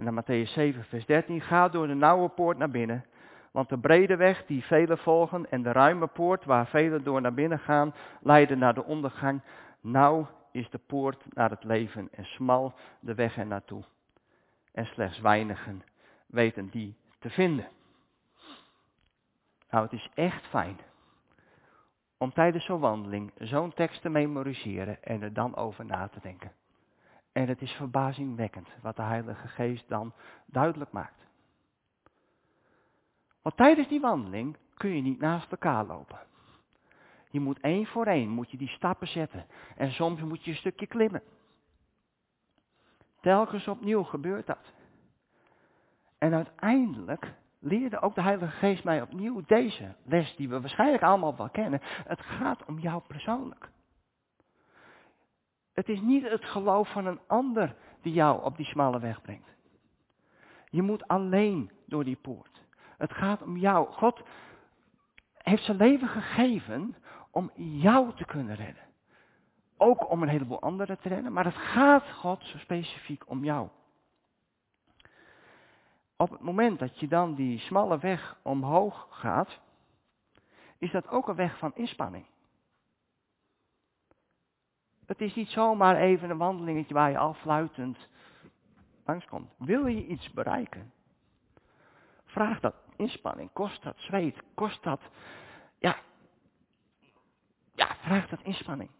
En 0.00 0.06
dan 0.06 0.14
Matthäus 0.24 0.52
7, 0.52 0.84
vers 0.84 1.06
13. 1.06 1.40
Ga 1.40 1.68
door 1.68 1.86
de 1.86 1.94
nauwe 1.94 2.28
poort 2.28 2.58
naar 2.58 2.70
binnen. 2.70 3.04
Want 3.50 3.68
de 3.68 3.78
brede 3.78 4.16
weg 4.16 4.46
die 4.46 4.64
velen 4.64 4.98
volgen 4.98 5.50
en 5.50 5.62
de 5.62 5.72
ruime 5.72 6.06
poort 6.06 6.44
waar 6.44 6.66
velen 6.66 7.04
door 7.04 7.20
naar 7.20 7.34
binnen 7.34 7.58
gaan, 7.58 7.94
leiden 8.20 8.58
naar 8.58 8.74
de 8.74 8.84
ondergang. 8.84 9.42
Nauw 9.80 10.28
is 10.52 10.70
de 10.70 10.78
poort 10.78 11.24
naar 11.34 11.50
het 11.50 11.64
leven 11.64 12.08
en 12.12 12.24
smal 12.24 12.74
de 13.00 13.14
weg 13.14 13.36
er 13.36 13.46
naartoe. 13.46 13.82
En 14.72 14.86
slechts 14.86 15.20
weinigen 15.20 15.82
weten 16.26 16.68
die 16.68 16.96
te 17.18 17.30
vinden. 17.30 17.68
Nou, 19.70 19.84
het 19.84 19.92
is 19.92 20.10
echt 20.14 20.46
fijn 20.46 20.78
om 22.18 22.32
tijdens 22.32 22.64
zo'n 22.64 22.80
wandeling 22.80 23.32
zo'n 23.38 23.72
tekst 23.72 24.02
te 24.02 24.08
memoriseren 24.08 25.02
en 25.02 25.22
er 25.22 25.32
dan 25.32 25.56
over 25.56 25.84
na 25.84 26.08
te 26.08 26.20
denken. 26.20 26.52
En 27.32 27.48
het 27.48 27.62
is 27.62 27.72
verbazingwekkend 27.72 28.68
wat 28.82 28.96
de 28.96 29.02
Heilige 29.02 29.48
Geest 29.48 29.88
dan 29.88 30.12
duidelijk 30.46 30.92
maakt. 30.92 31.26
Want 33.42 33.56
tijdens 33.56 33.88
die 33.88 34.00
wandeling 34.00 34.56
kun 34.74 34.90
je 34.90 35.02
niet 35.02 35.20
naast 35.20 35.50
elkaar 35.50 35.84
lopen. 35.84 36.18
Je 37.30 37.40
moet 37.40 37.60
één 37.60 37.86
voor 37.86 38.06
één, 38.06 38.28
moet 38.28 38.50
je 38.50 38.56
die 38.56 38.68
stappen 38.68 39.08
zetten. 39.08 39.46
En 39.76 39.90
soms 39.90 40.20
moet 40.20 40.44
je 40.44 40.50
een 40.50 40.56
stukje 40.56 40.86
klimmen. 40.86 41.22
Telkens 43.20 43.68
opnieuw 43.68 44.02
gebeurt 44.02 44.46
dat. 44.46 44.72
En 46.18 46.34
uiteindelijk 46.34 47.34
leerde 47.58 48.00
ook 48.00 48.14
de 48.14 48.22
Heilige 48.22 48.56
Geest 48.56 48.84
mij 48.84 49.02
opnieuw 49.02 49.42
deze 49.46 49.94
les, 50.04 50.36
die 50.36 50.48
we 50.48 50.60
waarschijnlijk 50.60 51.02
allemaal 51.02 51.36
wel 51.36 51.50
kennen. 51.50 51.80
Het 51.82 52.20
gaat 52.20 52.64
om 52.64 52.78
jou 52.78 53.02
persoonlijk. 53.06 53.70
Het 55.80 55.88
is 55.88 56.00
niet 56.00 56.28
het 56.28 56.44
geloof 56.44 56.92
van 56.92 57.06
een 57.06 57.20
ander 57.26 57.74
die 58.02 58.12
jou 58.12 58.42
op 58.42 58.56
die 58.56 58.66
smalle 58.66 58.98
weg 58.98 59.22
brengt. 59.22 59.48
Je 60.70 60.82
moet 60.82 61.08
alleen 61.08 61.70
door 61.86 62.04
die 62.04 62.16
poort. 62.16 62.62
Het 62.98 63.12
gaat 63.12 63.42
om 63.42 63.56
jou. 63.56 63.92
God 63.92 64.22
heeft 65.34 65.64
zijn 65.64 65.76
leven 65.76 66.08
gegeven 66.08 66.96
om 67.30 67.50
jou 67.54 68.14
te 68.14 68.24
kunnen 68.24 68.54
redden. 68.54 68.82
Ook 69.76 70.10
om 70.10 70.22
een 70.22 70.28
heleboel 70.28 70.60
anderen 70.60 70.98
te 71.00 71.08
redden, 71.08 71.32
maar 71.32 71.44
het 71.44 71.54
gaat 71.54 72.10
God 72.12 72.44
zo 72.44 72.58
specifiek 72.58 73.28
om 73.28 73.44
jou. 73.44 73.68
Op 76.16 76.30
het 76.30 76.40
moment 76.40 76.78
dat 76.78 76.98
je 76.98 77.08
dan 77.08 77.34
die 77.34 77.58
smalle 77.58 77.98
weg 77.98 78.36
omhoog 78.42 79.06
gaat, 79.10 79.60
is 80.78 80.90
dat 80.90 81.08
ook 81.08 81.28
een 81.28 81.34
weg 81.34 81.58
van 81.58 81.74
inspanning. 81.74 82.26
Het 85.10 85.20
is 85.20 85.34
niet 85.34 85.48
zomaar 85.48 85.96
even 85.96 86.30
een 86.30 86.38
wandelingetje 86.38 86.94
waar 86.94 87.10
je 87.10 87.18
al 87.18 87.34
fluitend 87.34 88.08
langskomt. 89.04 89.52
Wil 89.58 89.86
je 89.86 90.06
iets 90.06 90.30
bereiken? 90.30 90.92
Vraag 92.24 92.60
dat 92.60 92.74
inspanning, 92.96 93.52
kost 93.52 93.82
dat 93.82 93.98
zweet, 93.98 94.42
kost 94.54 94.82
dat, 94.82 95.00
ja, 95.78 95.96
ja, 97.74 97.96
vraagt 98.00 98.30
dat 98.30 98.42
inspanning. 98.42 98.90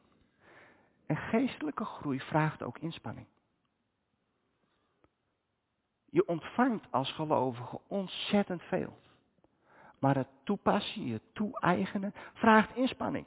En 1.07 1.17
geestelijke 1.17 1.85
groei 1.85 2.21
vraagt 2.21 2.63
ook 2.63 2.79
inspanning. 2.79 3.27
Je 6.05 6.27
ontvangt 6.27 6.87
als 6.91 7.13
gelovige 7.13 7.81
ontzettend 7.87 8.63
veel. 8.63 8.99
Maar 9.99 10.17
het 10.17 10.29
toepassen, 10.45 11.07
je 11.07 11.21
toe-eigenen, 11.33 12.15
vraagt 12.33 12.77
inspanning. 12.77 13.27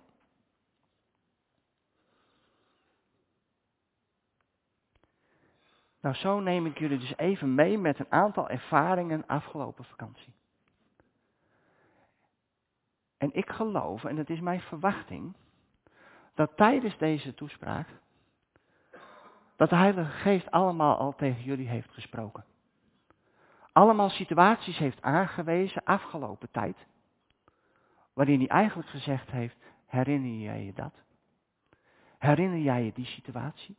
Nou, 6.03 6.15
zo 6.15 6.39
neem 6.39 6.65
ik 6.65 6.77
jullie 6.77 6.97
dus 6.97 7.17
even 7.17 7.55
mee 7.55 7.77
met 7.77 7.99
een 7.99 8.11
aantal 8.11 8.49
ervaringen 8.49 9.27
afgelopen 9.27 9.85
vakantie. 9.85 10.33
En 13.17 13.33
ik 13.33 13.49
geloof, 13.49 14.03
en 14.03 14.17
het 14.17 14.29
is 14.29 14.39
mijn 14.39 14.61
verwachting, 14.61 15.35
dat 16.33 16.57
tijdens 16.57 16.97
deze 16.97 17.33
toespraak, 17.33 17.87
dat 19.55 19.69
de 19.69 19.75
Heilige 19.75 20.11
Geest 20.11 20.51
allemaal 20.51 20.97
al 20.97 21.15
tegen 21.15 21.43
jullie 21.43 21.67
heeft 21.67 21.91
gesproken. 21.91 22.45
Allemaal 23.71 24.09
situaties 24.09 24.77
heeft 24.77 25.01
aangewezen 25.01 25.83
afgelopen 25.83 26.51
tijd, 26.51 26.77
waarin 28.13 28.39
hij 28.39 28.47
eigenlijk 28.47 28.89
gezegd 28.89 29.31
heeft, 29.31 29.57
herinner 29.85 30.31
jij 30.31 30.63
je 30.63 30.73
dat? 30.73 30.93
Herinner 32.17 32.59
jij 32.59 32.83
je 32.83 32.93
die 32.93 33.05
situatie? 33.05 33.75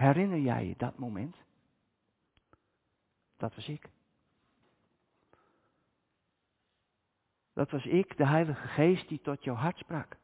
Herinner 0.00 0.38
jij 0.38 0.66
je 0.66 0.74
dat 0.76 0.98
moment? 0.98 1.36
Dat 3.36 3.54
was 3.54 3.68
ik. 3.68 3.88
Dat 7.52 7.70
was 7.70 7.84
ik, 7.84 8.16
de 8.16 8.26
Heilige 8.26 8.66
Geest, 8.66 9.08
die 9.08 9.20
tot 9.20 9.44
jouw 9.44 9.54
hart 9.54 9.78
sprak. 9.78 10.16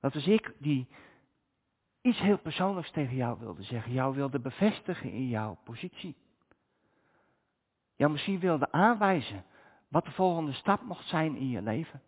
Dat 0.00 0.14
was 0.14 0.26
ik 0.26 0.54
die 0.58 0.88
iets 2.00 2.18
heel 2.18 2.38
persoonlijks 2.38 2.90
tegen 2.90 3.16
jou 3.16 3.38
wilde 3.38 3.62
zeggen. 3.62 3.92
Jou 3.92 4.14
wilde 4.14 4.40
bevestigen 4.40 5.12
in 5.12 5.28
jouw 5.28 5.58
positie. 5.64 6.16
Jou 7.96 8.12
misschien 8.12 8.40
wilde 8.40 8.72
aanwijzen 8.72 9.44
wat 9.88 10.04
de 10.04 10.12
volgende 10.12 10.52
stap 10.52 10.82
mocht 10.82 11.08
zijn 11.08 11.36
in 11.36 11.48
je 11.48 11.62
leven. 11.62 12.02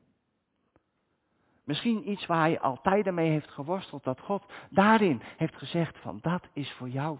Misschien 1.64 2.10
iets 2.10 2.26
waar 2.26 2.50
je 2.50 2.60
altijd 2.60 3.10
mee 3.10 3.30
heeft 3.30 3.50
geworsteld, 3.50 4.04
dat 4.04 4.20
God 4.20 4.52
daarin 4.70 5.22
heeft 5.22 5.56
gezegd 5.56 5.98
van 5.98 6.18
dat 6.20 6.48
is 6.52 6.72
voor 6.72 6.88
jou. 6.88 7.18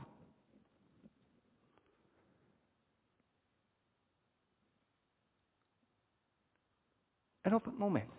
En 7.41 7.55
op 7.55 7.65
het 7.65 7.79
moment 7.79 8.13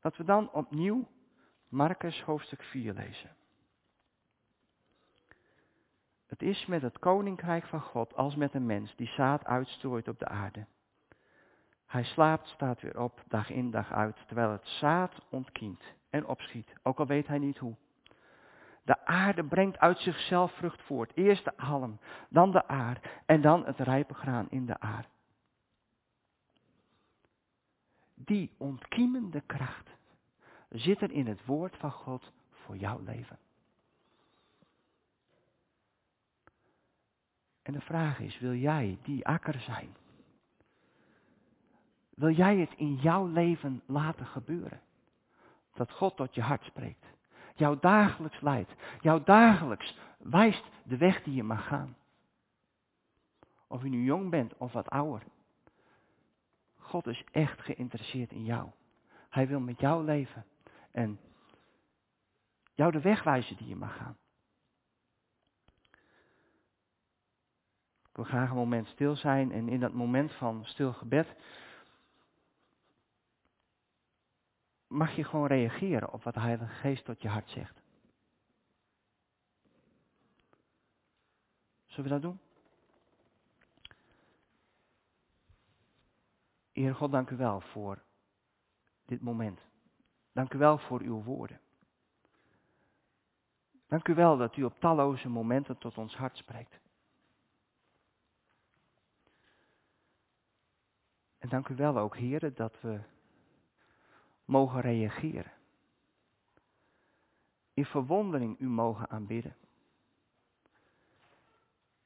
dat 0.00 0.16
we 0.16 0.24
dan 0.24 0.52
opnieuw 0.52 1.08
Marcus 1.68 2.22
hoofdstuk 2.22 2.62
4 2.62 2.94
lezen. 2.94 3.36
Het 6.26 6.42
is 6.42 6.66
met 6.66 6.82
het 6.82 6.98
koninkrijk 6.98 7.66
van 7.66 7.80
God 7.80 8.14
als 8.14 8.36
met 8.36 8.54
een 8.54 8.66
mens 8.66 8.96
die 8.96 9.06
zaad 9.06 9.44
uitstrooit 9.44 10.08
op 10.08 10.18
de 10.18 10.28
aarde. 10.28 10.66
Hij 11.88 12.04
slaapt, 12.04 12.48
staat 12.48 12.80
weer 12.80 13.00
op, 13.00 13.22
dag 13.28 13.50
in 13.50 13.70
dag 13.70 13.92
uit, 13.92 14.16
terwijl 14.26 14.50
het 14.50 14.66
zaad 14.66 15.26
ontkiemt 15.30 15.82
en 16.10 16.26
opschiet, 16.26 16.72
ook 16.82 16.98
al 16.98 17.06
weet 17.06 17.26
hij 17.26 17.38
niet 17.38 17.58
hoe. 17.58 17.76
De 18.82 19.06
aarde 19.06 19.44
brengt 19.44 19.78
uit 19.78 19.98
zichzelf 19.98 20.52
vrucht 20.52 20.82
voort. 20.82 21.12
Eerst 21.14 21.44
de 21.44 21.52
halm, 21.56 21.98
dan 22.28 22.52
de 22.52 22.66
aar 22.66 23.22
en 23.26 23.40
dan 23.40 23.64
het 23.64 23.78
rijpe 23.78 24.14
graan 24.14 24.46
in 24.50 24.66
de 24.66 24.80
aar. 24.80 25.08
Die 28.14 28.54
ontkiemende 28.58 29.40
kracht 29.40 29.90
zit 30.68 31.00
er 31.00 31.10
in 31.10 31.26
het 31.26 31.44
woord 31.44 31.76
van 31.76 31.90
God 31.90 32.32
voor 32.50 32.76
jouw 32.76 33.00
leven. 33.04 33.38
En 37.62 37.72
de 37.72 37.80
vraag 37.80 38.20
is, 38.20 38.38
wil 38.38 38.54
jij 38.54 38.98
die 39.02 39.26
akker 39.26 39.60
zijn? 39.60 39.96
Wil 42.18 42.30
jij 42.30 42.56
het 42.56 42.74
in 42.76 42.94
jouw 42.94 43.26
leven 43.26 43.82
laten 43.86 44.26
gebeuren? 44.26 44.80
Dat 45.74 45.90
God 45.92 46.16
tot 46.16 46.34
je 46.34 46.42
hart 46.42 46.64
spreekt. 46.64 47.06
Jou 47.54 47.78
dagelijks 47.80 48.40
leidt. 48.40 48.74
Jou 49.00 49.22
dagelijks 49.24 49.98
wijst 50.18 50.64
de 50.82 50.96
weg 50.96 51.22
die 51.22 51.34
je 51.34 51.42
mag 51.42 51.66
gaan. 51.66 51.96
Of 53.66 53.82
je 53.82 53.88
nu 53.88 54.04
jong 54.04 54.30
bent 54.30 54.56
of 54.56 54.72
wat 54.72 54.88
ouder. 54.88 55.22
God 56.76 57.06
is 57.06 57.24
echt 57.30 57.60
geïnteresseerd 57.60 58.32
in 58.32 58.44
jou. 58.44 58.70
Hij 59.28 59.48
wil 59.48 59.60
met 59.60 59.80
jou 59.80 60.04
leven. 60.04 60.44
En 60.90 61.20
jou 62.74 62.92
de 62.92 63.00
weg 63.00 63.22
wijzen 63.22 63.56
die 63.56 63.68
je 63.68 63.76
mag 63.76 63.96
gaan. 63.96 64.16
Ik 68.08 68.16
wil 68.16 68.24
graag 68.24 68.50
een 68.50 68.56
moment 68.56 68.86
stil 68.86 69.16
zijn 69.16 69.52
en 69.52 69.68
in 69.68 69.80
dat 69.80 69.92
moment 69.92 70.32
van 70.32 70.64
stil 70.64 70.92
gebed 70.92 71.36
mag 74.88 75.16
je 75.16 75.24
gewoon 75.24 75.46
reageren 75.46 76.12
op 76.12 76.22
wat 76.22 76.34
de 76.34 76.40
Heilige 76.40 76.74
Geest 76.74 77.04
tot 77.04 77.22
je 77.22 77.28
hart 77.28 77.50
zegt. 77.50 77.82
Zullen 81.86 82.04
we 82.04 82.20
dat 82.20 82.22
doen? 82.22 82.40
Heer 86.72 86.94
God, 86.94 87.10
dank 87.10 87.30
u 87.30 87.36
wel 87.36 87.60
voor 87.60 88.02
dit 89.04 89.20
moment. 89.20 89.60
Dank 90.32 90.52
u 90.54 90.58
wel 90.58 90.78
voor 90.78 91.00
uw 91.00 91.22
woorden. 91.22 91.60
Dank 93.86 94.08
u 94.08 94.14
wel 94.14 94.36
dat 94.36 94.56
u 94.56 94.64
op 94.64 94.80
talloze 94.80 95.28
momenten 95.28 95.78
tot 95.78 95.98
ons 95.98 96.16
hart 96.16 96.36
spreekt. 96.36 96.80
En 101.38 101.48
dank 101.48 101.68
u 101.68 101.74
wel 101.74 101.98
ook, 101.98 102.16
heren, 102.16 102.54
dat 102.54 102.80
we 102.80 103.00
mogen 104.48 104.80
reageren. 104.80 105.52
In 107.74 107.84
verwondering 107.84 108.58
u 108.60 108.68
mogen 108.68 109.10
aanbidden. 109.10 109.56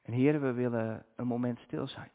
En 0.01 0.13
heren, 0.13 0.41
we 0.41 0.51
willen 0.51 1.05
een 1.15 1.27
moment 1.27 1.59
stil 1.59 1.87
zijn. 1.87 2.11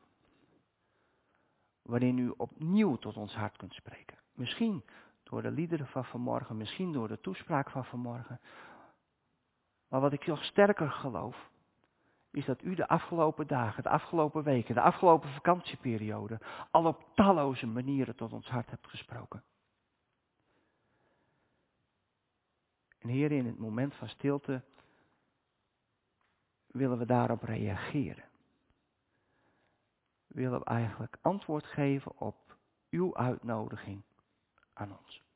Waarin 1.83 2.19
u 2.19 2.35
opnieuw 2.37 2.97
tot 2.97 3.17
ons 3.17 3.35
hart 3.35 3.57
kunt 3.57 3.73
spreken. 3.73 4.19
Misschien 4.33 4.85
door 5.23 5.43
de 5.43 5.51
liederen 5.51 5.87
van 5.87 6.05
vanmorgen, 6.05 6.57
misschien 6.57 6.93
door 6.93 7.09
de 7.09 7.21
toespraak 7.21 7.71
van 7.71 7.85
vanmorgen. 7.85 8.41
Maar 9.89 10.01
wat 10.01 10.13
ik 10.13 10.27
nog 10.27 10.45
sterker 10.45 10.91
geloof, 10.91 11.51
is 12.31 12.45
dat 12.45 12.63
u 12.63 12.75
de 12.75 12.89
afgelopen 12.89 13.47
dagen, 13.47 13.83
de 13.83 13.89
afgelopen 13.89 14.43
weken, 14.43 14.75
de 14.75 14.81
afgelopen 14.81 15.31
vakantieperiode 15.31 16.41
al 16.71 16.87
op 16.87 17.05
talloze 17.15 17.67
manieren 17.67 18.17
tot 18.17 18.33
ons 18.33 18.49
hart 18.49 18.71
hebt 18.71 18.87
gesproken. 18.87 19.43
En 22.99 23.09
Heer, 23.09 23.33
in 23.33 23.47
het 23.47 23.59
moment 23.59 23.95
van 23.95 24.09
stilte 24.09 24.63
willen 26.67 26.99
we 26.99 27.07
daarop 27.07 27.43
reageren. 27.43 28.25
We 30.27 30.41
willen 30.41 30.63
eigenlijk 30.65 31.17
antwoord 31.21 31.65
geven 31.65 32.19
op 32.19 32.57
uw 32.91 33.17
uitnodiging 33.17 34.03
aan 34.73 34.99
ons. 34.99 35.28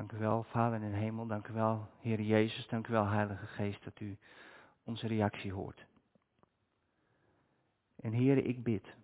Dank 0.00 0.12
u 0.12 0.18
wel, 0.18 0.42
Vader 0.42 0.82
in 0.82 0.92
hemel. 0.92 1.26
Dank 1.26 1.48
u 1.48 1.52
wel, 1.52 1.88
Heer 1.98 2.20
Jezus. 2.20 2.66
Dank 2.66 2.88
u 2.88 2.92
wel, 2.92 3.06
Heilige 3.06 3.46
Geest, 3.46 3.84
dat 3.84 4.00
u 4.00 4.18
onze 4.84 5.06
reactie 5.06 5.52
hoort. 5.52 5.86
En 7.96 8.12
Heer, 8.12 8.36
ik 8.44 8.62
bid 8.62 8.94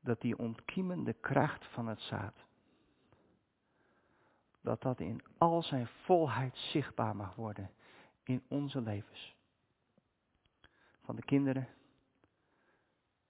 dat 0.00 0.20
die 0.20 0.38
ontkiemende 0.38 1.12
kracht 1.12 1.66
van 1.66 1.86
het 1.86 2.00
zaad, 2.00 2.34
dat 4.60 4.82
dat 4.82 5.00
in 5.00 5.22
al 5.38 5.62
zijn 5.62 5.86
volheid 5.86 6.56
zichtbaar 6.56 7.16
mag 7.16 7.34
worden 7.34 7.70
in 8.22 8.42
onze 8.48 8.80
levens. 8.80 9.36
Van 11.00 11.16
de 11.16 11.24
kinderen, 11.24 11.68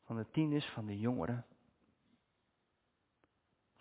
van 0.05 0.17
de 0.17 0.31
tieners, 0.31 0.67
van 0.67 0.87
de 0.87 0.99
jongeren, 0.99 1.47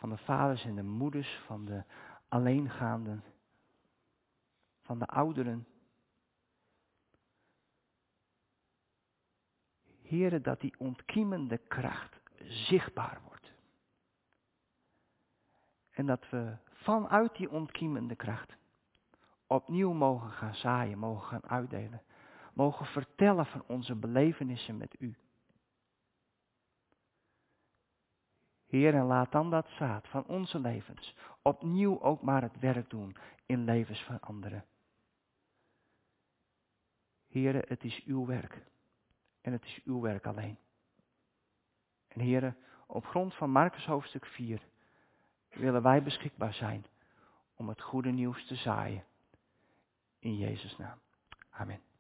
van 0.02 0.10
de 0.10 0.18
vaders 0.18 0.66
en 0.66 0.76
de 0.76 0.84
moeders, 0.84 1.42
van 1.46 1.66
de 1.66 1.84
alleengaanden, 2.28 3.24
van 4.82 5.00
de 5.00 5.06
ouderen. 5.06 5.68
Heren, 10.02 10.44
dat 10.44 10.60
die 10.60 10.74
ontkiemende 10.78 11.58
kracht 11.58 12.20
zichtbaar 12.44 13.22
wordt. 13.28 13.54
En 15.92 16.06
dat 16.06 16.30
we 16.30 16.58
vanuit 16.72 17.36
die 17.36 17.52
ontkiemende 17.52 18.16
kracht 18.16 18.58
opnieuw 19.48 19.94
mogen 19.94 20.32
gaan 20.32 20.56
zaaien, 20.56 20.98
mogen 20.98 21.28
gaan 21.28 21.50
uitdelen. 21.50 22.02
Mogen 22.54 22.86
vertellen 22.86 23.46
van 23.46 23.64
onze 23.68 23.96
belevenissen 23.96 24.78
met 24.78 24.96
u. 25.00 25.16
Heer, 28.72 28.94
en 28.94 29.06
laat 29.06 29.32
dan 29.32 29.50
dat 29.50 29.68
zaad 29.68 30.08
van 30.08 30.26
onze 30.26 30.60
levens 30.60 31.16
opnieuw 31.42 32.02
ook 32.02 32.22
maar 32.22 32.42
het 32.42 32.60
werk 32.60 32.90
doen 32.90 33.16
in 33.46 33.64
levens 33.64 34.04
van 34.04 34.20
anderen. 34.20 34.66
Heer, 37.28 37.66
het 37.68 37.84
is 37.84 38.04
uw 38.06 38.26
werk. 38.26 38.62
En 39.42 39.52
het 39.52 39.64
is 39.64 39.82
uw 39.84 40.02
werk 40.02 40.26
alleen. 40.26 40.58
En 42.08 42.20
heren, 42.22 42.58
op 42.88 43.06
grond 43.06 43.36
van 43.36 43.50
Marcus 43.50 43.86
hoofdstuk 43.86 44.26
4 44.26 44.62
willen 45.50 45.82
wij 45.82 46.04
beschikbaar 46.04 46.54
zijn 46.54 46.86
om 47.56 47.70
het 47.70 47.82
goede 47.82 48.12
nieuws 48.12 48.48
te 48.48 48.56
zaaien. 48.56 49.04
In 50.20 50.38
Jezus' 50.38 50.78
naam. 50.78 51.00
Amen. 51.50 51.91